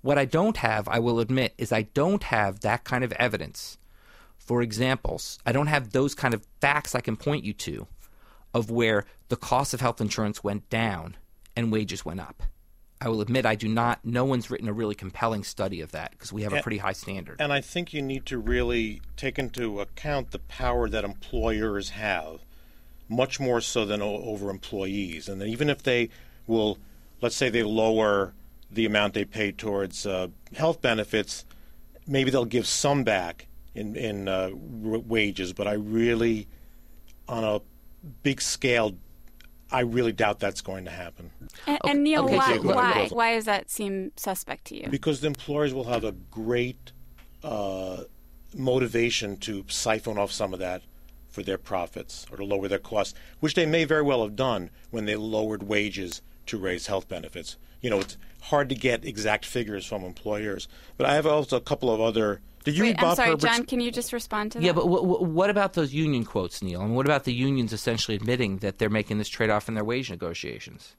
What 0.00 0.18
I 0.18 0.24
don't 0.24 0.56
have, 0.58 0.88
I 0.88 1.00
will 1.00 1.18
admit, 1.18 1.54
is 1.58 1.72
I 1.72 1.82
don't 1.82 2.22
have 2.24 2.60
that 2.60 2.84
kind 2.84 3.02
of 3.02 3.12
evidence. 3.12 3.78
For 4.36 4.62
examples, 4.62 5.38
I 5.44 5.52
don't 5.52 5.66
have 5.66 5.90
those 5.90 6.14
kind 6.14 6.32
of 6.32 6.46
facts 6.60 6.94
I 6.94 7.00
can 7.00 7.16
point 7.16 7.44
you 7.44 7.52
to 7.54 7.86
of 8.54 8.70
where 8.70 9.04
the 9.28 9.36
cost 9.36 9.74
of 9.74 9.80
health 9.80 10.00
insurance 10.00 10.42
went 10.42 10.70
down 10.70 11.16
and 11.54 11.72
wages 11.72 12.04
went 12.04 12.20
up. 12.20 12.44
I 13.00 13.08
will 13.08 13.20
admit 13.20 13.46
I 13.46 13.54
do 13.54 13.68
not. 13.68 14.00
No 14.04 14.24
one's 14.24 14.50
written 14.50 14.68
a 14.68 14.72
really 14.72 14.94
compelling 14.94 15.44
study 15.44 15.80
of 15.80 15.92
that 15.92 16.10
because 16.12 16.32
we 16.32 16.42
have 16.42 16.52
a 16.52 16.62
pretty 16.62 16.78
high 16.78 16.92
standard. 16.92 17.40
And 17.40 17.52
I 17.52 17.60
think 17.60 17.94
you 17.94 18.02
need 18.02 18.26
to 18.26 18.38
really 18.38 19.00
take 19.16 19.38
into 19.38 19.80
account 19.80 20.32
the 20.32 20.40
power 20.40 20.88
that 20.88 21.04
employers 21.04 21.90
have, 21.90 22.40
much 23.08 23.38
more 23.38 23.60
so 23.60 23.84
than 23.84 24.02
o- 24.02 24.22
over 24.24 24.50
employees. 24.50 25.28
And 25.28 25.40
even 25.42 25.70
if 25.70 25.82
they 25.82 26.10
will, 26.46 26.78
let's 27.20 27.36
say 27.36 27.48
they 27.48 27.62
lower 27.62 28.34
the 28.70 28.84
amount 28.84 29.14
they 29.14 29.24
pay 29.24 29.52
towards 29.52 30.04
uh, 30.04 30.28
health 30.56 30.82
benefits, 30.82 31.44
maybe 32.06 32.30
they'll 32.30 32.44
give 32.44 32.66
some 32.66 33.04
back 33.04 33.46
in 33.74 33.94
in 33.94 34.26
uh, 34.28 34.50
r- 34.84 34.98
wages. 34.98 35.52
But 35.52 35.68
I 35.68 35.74
really, 35.74 36.48
on 37.28 37.44
a 37.44 37.60
big 38.24 38.40
scale, 38.40 38.96
I 39.70 39.80
really 39.80 40.12
doubt 40.12 40.40
that's 40.40 40.60
going 40.60 40.84
to 40.86 40.90
happen. 40.90 41.30
And, 41.66 41.78
and 41.84 42.02
Neil, 42.04 42.24
okay, 42.24 42.36
why, 42.36 42.56
so- 42.56 42.62
why, 42.62 43.08
why 43.10 43.34
does 43.34 43.44
that 43.44 43.70
seem 43.70 44.12
suspect 44.16 44.66
to 44.66 44.76
you? 44.76 44.88
Because 44.90 45.20
the 45.20 45.26
employers 45.26 45.74
will 45.74 45.84
have 45.84 46.04
a 46.04 46.12
great 46.12 46.92
uh, 47.42 48.04
motivation 48.54 49.36
to 49.38 49.64
siphon 49.68 50.18
off 50.18 50.32
some 50.32 50.52
of 50.52 50.58
that 50.60 50.82
for 51.28 51.42
their 51.42 51.58
profits 51.58 52.26
or 52.30 52.38
to 52.38 52.44
lower 52.44 52.68
their 52.68 52.78
costs, 52.78 53.14
which 53.40 53.54
they 53.54 53.66
may 53.66 53.84
very 53.84 54.02
well 54.02 54.22
have 54.22 54.34
done 54.36 54.70
when 54.90 55.04
they 55.04 55.16
lowered 55.16 55.62
wages 55.62 56.22
to 56.46 56.56
raise 56.58 56.86
health 56.86 57.08
benefits. 57.08 57.56
You 57.82 57.90
know, 57.90 58.00
it's 58.00 58.16
hard 58.42 58.68
to 58.70 58.74
get 58.74 59.04
exact 59.04 59.44
figures 59.44 59.84
from 59.84 60.02
employers. 60.02 60.66
But 60.96 61.06
I 61.06 61.14
have 61.14 61.26
also 61.26 61.56
a 61.56 61.60
couple 61.60 61.92
of 61.92 62.00
other. 62.00 62.40
Did 62.68 62.76
you 62.76 62.82
Wait, 62.84 62.88
read 62.90 62.96
I'm 62.98 63.04
Bob 63.04 63.16
sorry, 63.16 63.28
Herbert's- 63.30 63.56
John. 63.56 63.64
Can 63.64 63.80
you 63.80 63.90
just 63.90 64.12
respond 64.12 64.52
to 64.52 64.58
that? 64.58 64.64
yeah, 64.64 64.72
but 64.72 64.82
w- 64.82 65.00
w- 65.00 65.24
what 65.32 65.48
about 65.48 65.72
those 65.72 65.94
union 65.94 66.26
quotes, 66.26 66.60
Neil? 66.60 66.82
And 66.82 66.94
what 66.94 67.06
about 67.06 67.24
the 67.24 67.32
unions 67.32 67.72
essentially 67.72 68.14
admitting 68.14 68.58
that 68.58 68.76
they're 68.76 68.90
making 68.90 69.16
this 69.16 69.30
trade 69.30 69.48
off 69.48 69.68
in 69.68 69.74
their 69.74 69.84
wage 69.84 70.10
negotiations? 70.10 70.94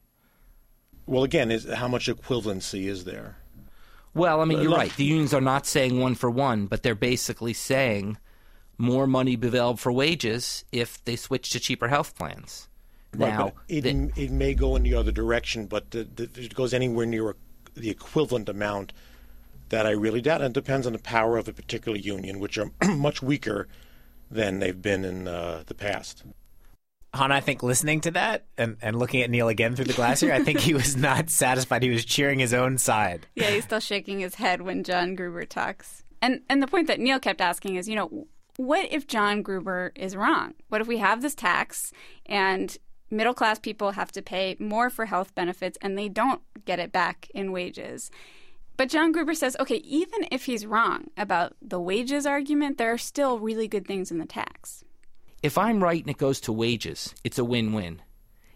Well, 1.05 1.23
again, 1.23 1.51
is 1.51 1.71
how 1.71 1.88
much 1.88 2.08
equivalency 2.08 2.86
is 2.86 3.03
there? 3.03 3.38
Well, 4.15 4.41
I 4.41 4.45
mean, 4.45 4.62
you're 4.62 4.75
right. 4.75 4.91
The 4.95 5.03
unions 5.03 5.32
are 5.36 5.41
not 5.41 5.67
saying 5.67 5.99
one 5.99 6.15
for 6.15 6.32
one, 6.32 6.65
but 6.65 6.82
they're 6.82 6.95
basically 6.95 7.53
saying 7.53 8.17
more 8.79 9.05
money 9.05 9.36
be 9.36 9.47
available 9.49 9.77
for 9.77 9.91
wages 9.91 10.65
if 10.71 11.03
they 11.05 11.15
switch 11.15 11.51
to 11.51 11.60
cheaper 11.60 11.88
health 11.89 12.17
plans. 12.17 12.67
Right, 13.15 13.29
Now, 13.29 13.53
it, 13.67 13.82
the- 13.82 14.12
it 14.15 14.32
may 14.32 14.55
go 14.55 14.75
in 14.75 14.82
the 14.82 14.95
other 14.95 15.12
direction, 15.12 15.67
but 15.67 15.91
the, 15.91 16.05
the, 16.15 16.23
if 16.23 16.38
it 16.39 16.55
goes 16.55 16.73
anywhere 16.73 17.05
near 17.05 17.36
the 17.75 17.91
equivalent 17.91 18.49
amount, 18.49 18.91
that 19.69 19.86
I 19.86 19.91
really 19.91 20.21
doubt. 20.21 20.41
And 20.41 20.55
it 20.55 20.62
depends 20.62 20.86
on 20.86 20.93
the 20.93 20.99
power 20.99 21.38
of 21.38 21.47
a 21.47 21.53
particular 21.53 21.97
union, 21.97 22.39
which 22.39 22.58
are 22.58 22.71
much 22.88 23.21
weaker 23.21 23.67
than 24.29 24.60
they've 24.60 24.82
been 24.82 25.05
in 25.05 25.27
uh, 25.27 25.63
the 25.65 25.73
past. 25.73 26.23
Han, 27.15 27.32
I 27.32 27.39
think 27.39 27.63
listening 27.63 28.01
to 28.01 28.12
that 28.12 28.45
and, 28.58 28.77
and 28.82 28.99
looking 28.99 29.23
at 29.23 29.32
Neil 29.32 29.47
again 29.47 29.75
through 29.75 29.86
the 29.86 29.93
glass 29.93 30.19
here, 30.19 30.32
I 30.32 30.43
think 30.43 30.60
he 30.60 30.75
was 30.75 30.95
not 30.97 31.29
satisfied. 31.32 31.82
He 31.82 31.89
was 31.89 32.05
cheering 32.05 32.38
his 32.38 32.53
own 32.53 32.77
side. 32.77 33.25
Yeah, 33.36 33.49
he's 33.49 33.63
still 33.63 33.79
shaking 33.79 34.19
his 34.19 34.36
head 34.36 34.62
when 34.62 34.84
John 34.84 35.15
Gruber 35.15 35.45
talks. 35.45 36.03
And 36.21 36.41
and 36.49 36.62
the 36.62 36.67
point 36.67 36.88
that 36.88 36.99
Neil 36.99 37.19
kept 37.19 37.41
asking 37.41 37.75
is, 37.75 37.88
you 37.88 37.95
know, 37.95 38.27
what 38.58 38.91
if 38.91 39.08
John 39.08 39.41
Gruber 39.41 39.91
is 39.95 40.15
wrong? 40.15 40.53
What 40.67 40.82
if 40.82 40.88
we 40.88 40.97
have 40.97 41.21
this 41.21 41.34
tax 41.34 41.91
and 42.25 42.77
middle 43.10 43.34
class 43.34 43.58
people 43.58 43.91
have 43.91 44.12
to 44.12 44.21
pay 44.21 44.55
more 44.60 44.89
for 44.89 45.05
health 45.05 45.34
benefits 45.34 45.77
and 45.82 45.97
they 45.97 46.10
don't 46.10 46.41
get 46.65 46.77
it 46.77 46.91
back 46.91 47.29
in 47.34 47.51
wages? 47.51 48.12
But 48.80 48.88
John 48.88 49.12
Gruber 49.12 49.34
says, 49.34 49.58
okay, 49.60 49.76
even 49.84 50.26
if 50.32 50.46
he's 50.46 50.65
wrong 50.65 51.10
about 51.18 51.54
the 51.62 51.82
wages 51.82 52.26
argument, 52.26 52.78
there 52.78 52.94
are 52.94 52.98
still 52.98 53.38
really 53.38 53.68
good 53.68 53.86
things 53.86 54.10
in 54.10 54.20
the 54.20 54.26
tax. 54.26 54.86
if 55.44 55.58
I'm 55.58 55.84
right 55.84 56.02
and 56.02 56.10
it 56.10 56.18
goes 56.18 56.39
to 56.42 56.54
wages, 56.54 57.13
it's 57.26 57.38
a 57.38 57.44
win 57.44 57.74
win. 57.74 58.02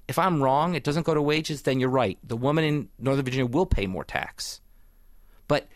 If 0.08 0.18
I'm 0.18 0.42
wrong, 0.42 0.76
it 0.76 0.86
doesn't 0.86 1.06
go 1.06 1.14
to 1.14 1.22
wages, 1.22 1.64
then 1.64 1.82
you're 1.82 1.90
right. 1.90 2.18
The 2.24 2.38
woman 2.38 2.64
in 2.64 2.88
Northern 2.98 3.26
Virginia 3.26 3.48
will 3.48 3.66
pay 3.66 3.86
more 3.86 4.06
tax. 4.06 4.62
But 5.50 5.68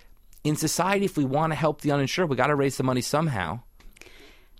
in 0.45 0.55
society, 0.55 1.03
if 1.03 1.17
we 1.17 1.25
want 1.25 1.51
to 1.51 1.55
help 1.57 1.81
the 1.81 1.91
uninsured, 1.91 2.29
we 2.29 2.37
got 2.37 2.47
to 2.47 2.55
raise 2.55 2.77
the 2.77 2.83
money 2.83 3.01
somehow. 3.01 3.59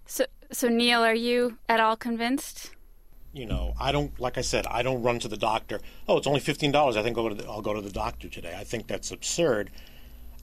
So 0.05 0.25
so 0.51 0.67
Neil, 0.67 1.01
are 1.01 1.15
you 1.15 1.59
at 1.69 1.79
all 1.79 1.95
convinced? 1.95 2.71
You 3.37 3.45
know, 3.45 3.73
I 3.79 3.91
don't 3.91 4.19
like 4.19 4.37
I 4.37 4.41
said, 4.41 4.65
I 4.67 4.81
don't 4.81 5.03
run 5.03 5.19
to 5.19 5.27
the 5.27 5.37
doctor. 5.37 5.79
Oh, 6.07 6.17
it's 6.17 6.27
only 6.27 6.39
fifteen 6.39 6.71
dollars. 6.71 6.97
I 6.97 7.03
think 7.03 7.17
I'll 7.17 7.23
go, 7.23 7.29
to 7.29 7.35
the, 7.35 7.47
I'll 7.47 7.61
go 7.61 7.73
to 7.73 7.81
the 7.81 7.91
doctor 7.91 8.27
today. 8.27 8.55
I 8.57 8.63
think 8.63 8.87
that's 8.87 9.11
absurd. 9.11 9.69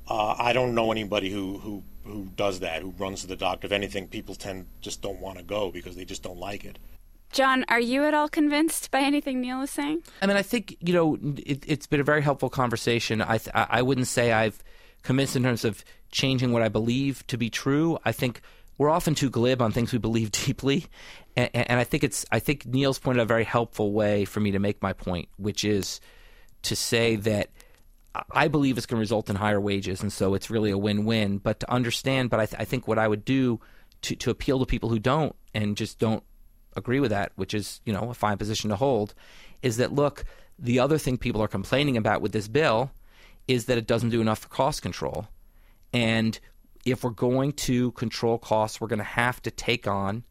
Uh, 0.09 0.37
I 0.39 0.53
don't 0.53 0.75
know 0.75 0.93
anybody 0.93 1.31
who, 1.31 1.59
who 1.59 1.83
who 2.05 2.29
does 2.37 2.61
that, 2.61 2.83
who 2.83 2.91
runs 2.99 3.23
to 3.23 3.27
the 3.27 3.37
doctor. 3.37 3.67
If 3.67 3.73
anything, 3.73 4.07
people 4.09 4.35
tend 4.35 4.67
just 4.81 5.03
don't 5.03 5.21
want 5.21 5.39
to 5.39 5.45
go 5.45 5.71
because 5.71 5.97
they 5.97 6.05
just 6.05 6.23
don't 6.23 6.39
like 6.39 6.65
it. 6.65 6.79
John, 7.33 7.65
are 7.69 7.81
you 7.81 8.05
at 8.05 8.15
all 8.15 8.29
convinced 8.29 8.93
by 8.93 9.01
anything 9.01 9.41
Neil 9.41 9.63
is 9.63 9.71
saying? 9.71 10.03
I 10.23 10.27
mean, 10.27 10.37
I 10.37 10.43
think 10.43 10.77
you 10.81 10.95
know 10.95 11.19
it, 11.39 11.65
has 11.65 11.87
been 11.87 12.01
a 12.01 12.05
very 12.05 12.23
helpful 12.23 12.49
conversation. 12.49 13.21
I 13.21 13.39
th- 13.39 13.55
I 13.55 13.83
wouldn't 13.83 14.07
say 14.07 14.33
I've 14.33 14.63
convinced 15.03 15.35
in 15.35 15.43
terms 15.43 15.65
of 15.65 15.85
changing 16.13 16.53
what 16.53 16.63
I 16.63 16.69
believe 16.69 17.27
to 17.27 17.37
be 17.37 17.51
true. 17.51 17.99
I 18.05 18.13
think 18.13 18.41
we're 18.79 18.91
often 18.91 19.15
too 19.15 19.31
glib 19.31 19.63
on 19.63 19.73
things 19.73 19.93
we 19.93 19.99
believe 19.99 20.31
deeply, 20.47 20.87
and, 21.37 21.51
and 21.55 21.81
I 21.81 21.85
think 21.85 22.05
it's 22.05 22.25
I 22.31 22.39
think 22.39 22.67
Neil's 22.67 22.99
pointed 22.99 23.23
a 23.23 23.27
very 23.27 23.45
helpful 23.45 23.93
way 23.93 24.25
for 24.25 24.41
me 24.41 24.53
to 24.53 24.59
make 24.59 24.83
my 24.83 24.93
point, 24.93 25.29
which 25.37 25.65
is 25.65 26.01
to 26.63 26.77
say 26.77 27.17
that 27.17 27.51
I 28.31 28.49
believe 28.49 28.77
it's 28.77 28.87
going 28.87 28.99
to 28.99 29.01
result 29.01 29.29
in 29.29 29.37
higher 29.37 29.61
wages, 29.61 30.01
and 30.01 30.13
so 30.13 30.35
it's 30.35 30.51
really 30.51 30.71
a 30.71 30.79
win-win. 30.79 31.39
But 31.39 31.61
to 31.61 31.71
understand, 31.71 32.31
but 32.31 32.39
I, 32.41 32.47
th- 32.47 32.61
I 32.61 32.65
think 32.65 32.87
what 32.87 32.99
I 32.99 33.09
would 33.09 33.25
do 33.25 33.61
to 34.03 34.15
to 34.17 34.31
appeal 34.31 34.61
to 34.61 34.67
people 34.67 34.89
who 34.89 34.99
don't 34.99 35.35
and 35.53 35.77
just 35.77 35.99
don't 35.99 36.23
agree 36.77 37.01
with 37.01 37.11
that, 37.11 37.33
which 37.37 37.55
is 37.55 37.81
you 37.85 37.93
know 37.93 38.11
a 38.11 38.15
fine 38.15 38.39
position 38.39 38.71
to 38.71 38.77
hold, 38.77 39.15
is 39.63 39.79
that 39.79 39.93
look, 39.93 40.25
the 40.59 40.79
other 40.79 40.99
thing 40.99 41.19
people 41.19 41.43
are 41.43 41.49
complaining 41.49 41.97
about 41.97 42.23
with 42.23 42.33
this 42.33 42.49
bill 42.49 42.93
is 43.49 43.67
that 43.67 43.77
it 43.77 43.87
doesn't 43.87 44.11
do 44.11 44.21
enough 44.21 44.39
for 44.39 44.49
cost 44.49 44.81
control, 44.81 45.27
and 45.93 46.39
if 46.85 47.03
we're 47.03 47.11
going 47.11 47.53
to 47.53 47.91
control 47.93 48.39
costs, 48.39 48.81
we're 48.81 48.89
going 48.89 48.99
to 48.99 49.05
have 49.05 49.43
to 49.43 49.51
take 49.51 49.89
on 49.89 50.23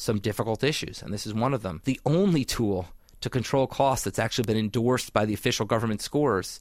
some 0.00 0.18
difficult 0.18 0.64
issues, 0.64 1.02
and 1.02 1.12
this 1.12 1.26
is 1.26 1.34
one 1.34 1.52
of 1.52 1.60
them. 1.60 1.82
The 1.84 2.00
only 2.06 2.42
tool 2.42 2.88
to 3.20 3.28
control 3.28 3.66
costs 3.66 4.06
that's 4.06 4.18
actually 4.18 4.44
been 4.44 4.56
endorsed 4.56 5.12
by 5.12 5.26
the 5.26 5.34
official 5.34 5.66
government 5.66 6.00
scores 6.00 6.58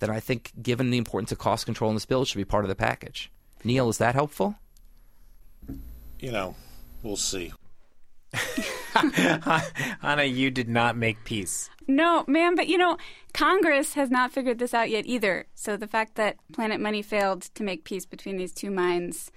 that 0.00 0.10
I 0.10 0.20
think, 0.20 0.52
given 0.60 0.90
the 0.90 0.98
importance 0.98 1.32
of 1.32 1.38
cost 1.38 1.64
control 1.64 1.90
in 1.90 1.96
this 1.96 2.04
bill, 2.04 2.26
should 2.26 2.36
be 2.36 2.44
part 2.44 2.66
of 2.66 2.68
the 2.68 2.74
package. 2.74 3.32
Neil, 3.64 3.88
is 3.88 3.96
that 3.96 4.14
helpful? 4.14 4.56
You 6.20 6.32
know, 6.32 6.54
we'll 7.02 7.16
see. 7.16 7.52
Anna, 10.02 10.24
you 10.24 10.50
did 10.50 10.68
not 10.68 10.94
make 10.94 11.24
peace. 11.24 11.70
No, 11.88 12.24
ma'am, 12.26 12.54
but 12.54 12.68
you 12.68 12.76
know, 12.76 12.98
Congress 13.32 13.94
has 13.94 14.10
not 14.10 14.32
figured 14.32 14.58
this 14.58 14.74
out 14.74 14.90
yet 14.90 15.06
either. 15.06 15.46
So 15.54 15.78
the 15.78 15.86
fact 15.88 16.16
that 16.16 16.36
Planet 16.52 16.78
Money 16.78 17.00
failed 17.00 17.42
to 17.54 17.62
make 17.62 17.84
peace 17.84 18.04
between 18.04 18.36
these 18.36 18.52
two 18.52 18.70
minds, 18.70 19.30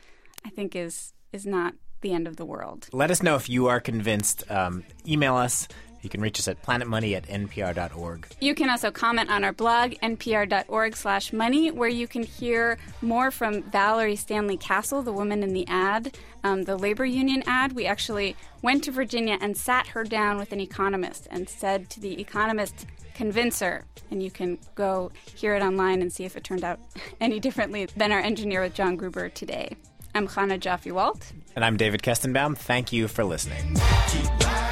I 0.46 0.50
think, 0.50 0.76
is 0.76 1.14
is 1.32 1.46
not 1.46 1.74
the 2.06 2.14
end 2.14 2.28
of 2.28 2.38
the 2.38 2.46
world. 2.46 2.88
Let 2.94 3.12
us 3.12 3.22
know 3.22 3.36
if 3.36 3.50
you 3.50 3.68
are 3.68 3.80
convinced. 3.80 4.50
Um, 4.50 4.84
email 5.06 5.36
us 5.36 5.68
you 6.06 6.10
can 6.10 6.22
reach 6.22 6.40
us 6.40 6.48
at 6.48 6.62
planetmoney 6.62 7.16
at 7.18 7.26
npr.org. 7.26 8.28
You 8.40 8.54
can 8.54 8.70
also 8.70 8.92
comment 8.92 9.32
on 9.32 9.44
our 9.44 9.52
blog, 9.52 9.94
npr.org 10.04 10.96
slash 10.96 11.34
money, 11.34 11.72
where 11.72 11.90
you 11.90 12.08
can 12.08 12.22
hear 12.22 12.78
more 13.02 13.32
from 13.32 13.64
Valerie 13.64 14.16
Stanley 14.16 14.56
Castle, 14.56 15.02
the 15.02 15.12
woman 15.12 15.42
in 15.42 15.54
the 15.54 15.68
ad, 15.68 16.16
um, 16.44 16.66
the 16.66 16.78
labor 16.78 17.06
union 17.06 17.42
ad. 17.48 17.74
We 17.74 17.88
actually 17.88 18.36
went 18.62 18.84
to 18.84 18.92
Virginia 18.92 19.40
and 19.42 19.58
sat 19.58 19.88
her 19.88 20.04
down 20.04 20.38
with 20.38 20.52
an 20.52 20.60
economist 20.60 21.28
and 21.32 21.50
said 21.50 21.90
to 21.90 22.00
the 22.00 22.22
economist, 22.22 22.86
convince 23.16 23.60
her. 23.62 23.86
And 24.12 24.22
you 24.22 24.30
can 24.30 24.60
go 24.76 25.12
hear 25.36 25.56
it 25.56 25.64
online 25.64 26.04
and 26.04 26.14
see 26.14 26.24
if 26.24 26.38
it 26.38 26.44
turned 26.44 26.64
out 26.64 26.80
any 27.20 27.40
differently 27.40 27.88
than 27.98 28.12
our 28.12 28.20
engineer 28.20 28.62
with 28.62 28.76
John 28.76 28.96
Gruber 28.96 29.30
today. 29.30 29.76
I'm 30.16 30.28
Chana 30.28 30.60
Joffe 30.60 30.92
Walt. 30.92 31.32
And 31.56 31.64
I'm 31.64 31.78
David 31.78 32.02
Kestenbaum. 32.02 32.58
Thank 32.58 32.92
you 32.92 33.08
for 33.08 33.24
listening 33.24 33.76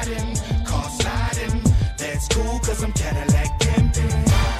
sliding, 0.04 0.36
car 0.64 0.90
sliding. 0.90 1.60
That's 1.98 2.28
cool, 2.28 2.58
cause 2.60 2.82
I'm 2.82 2.92
Cadillac 2.92 3.60
pimping. 3.60 4.53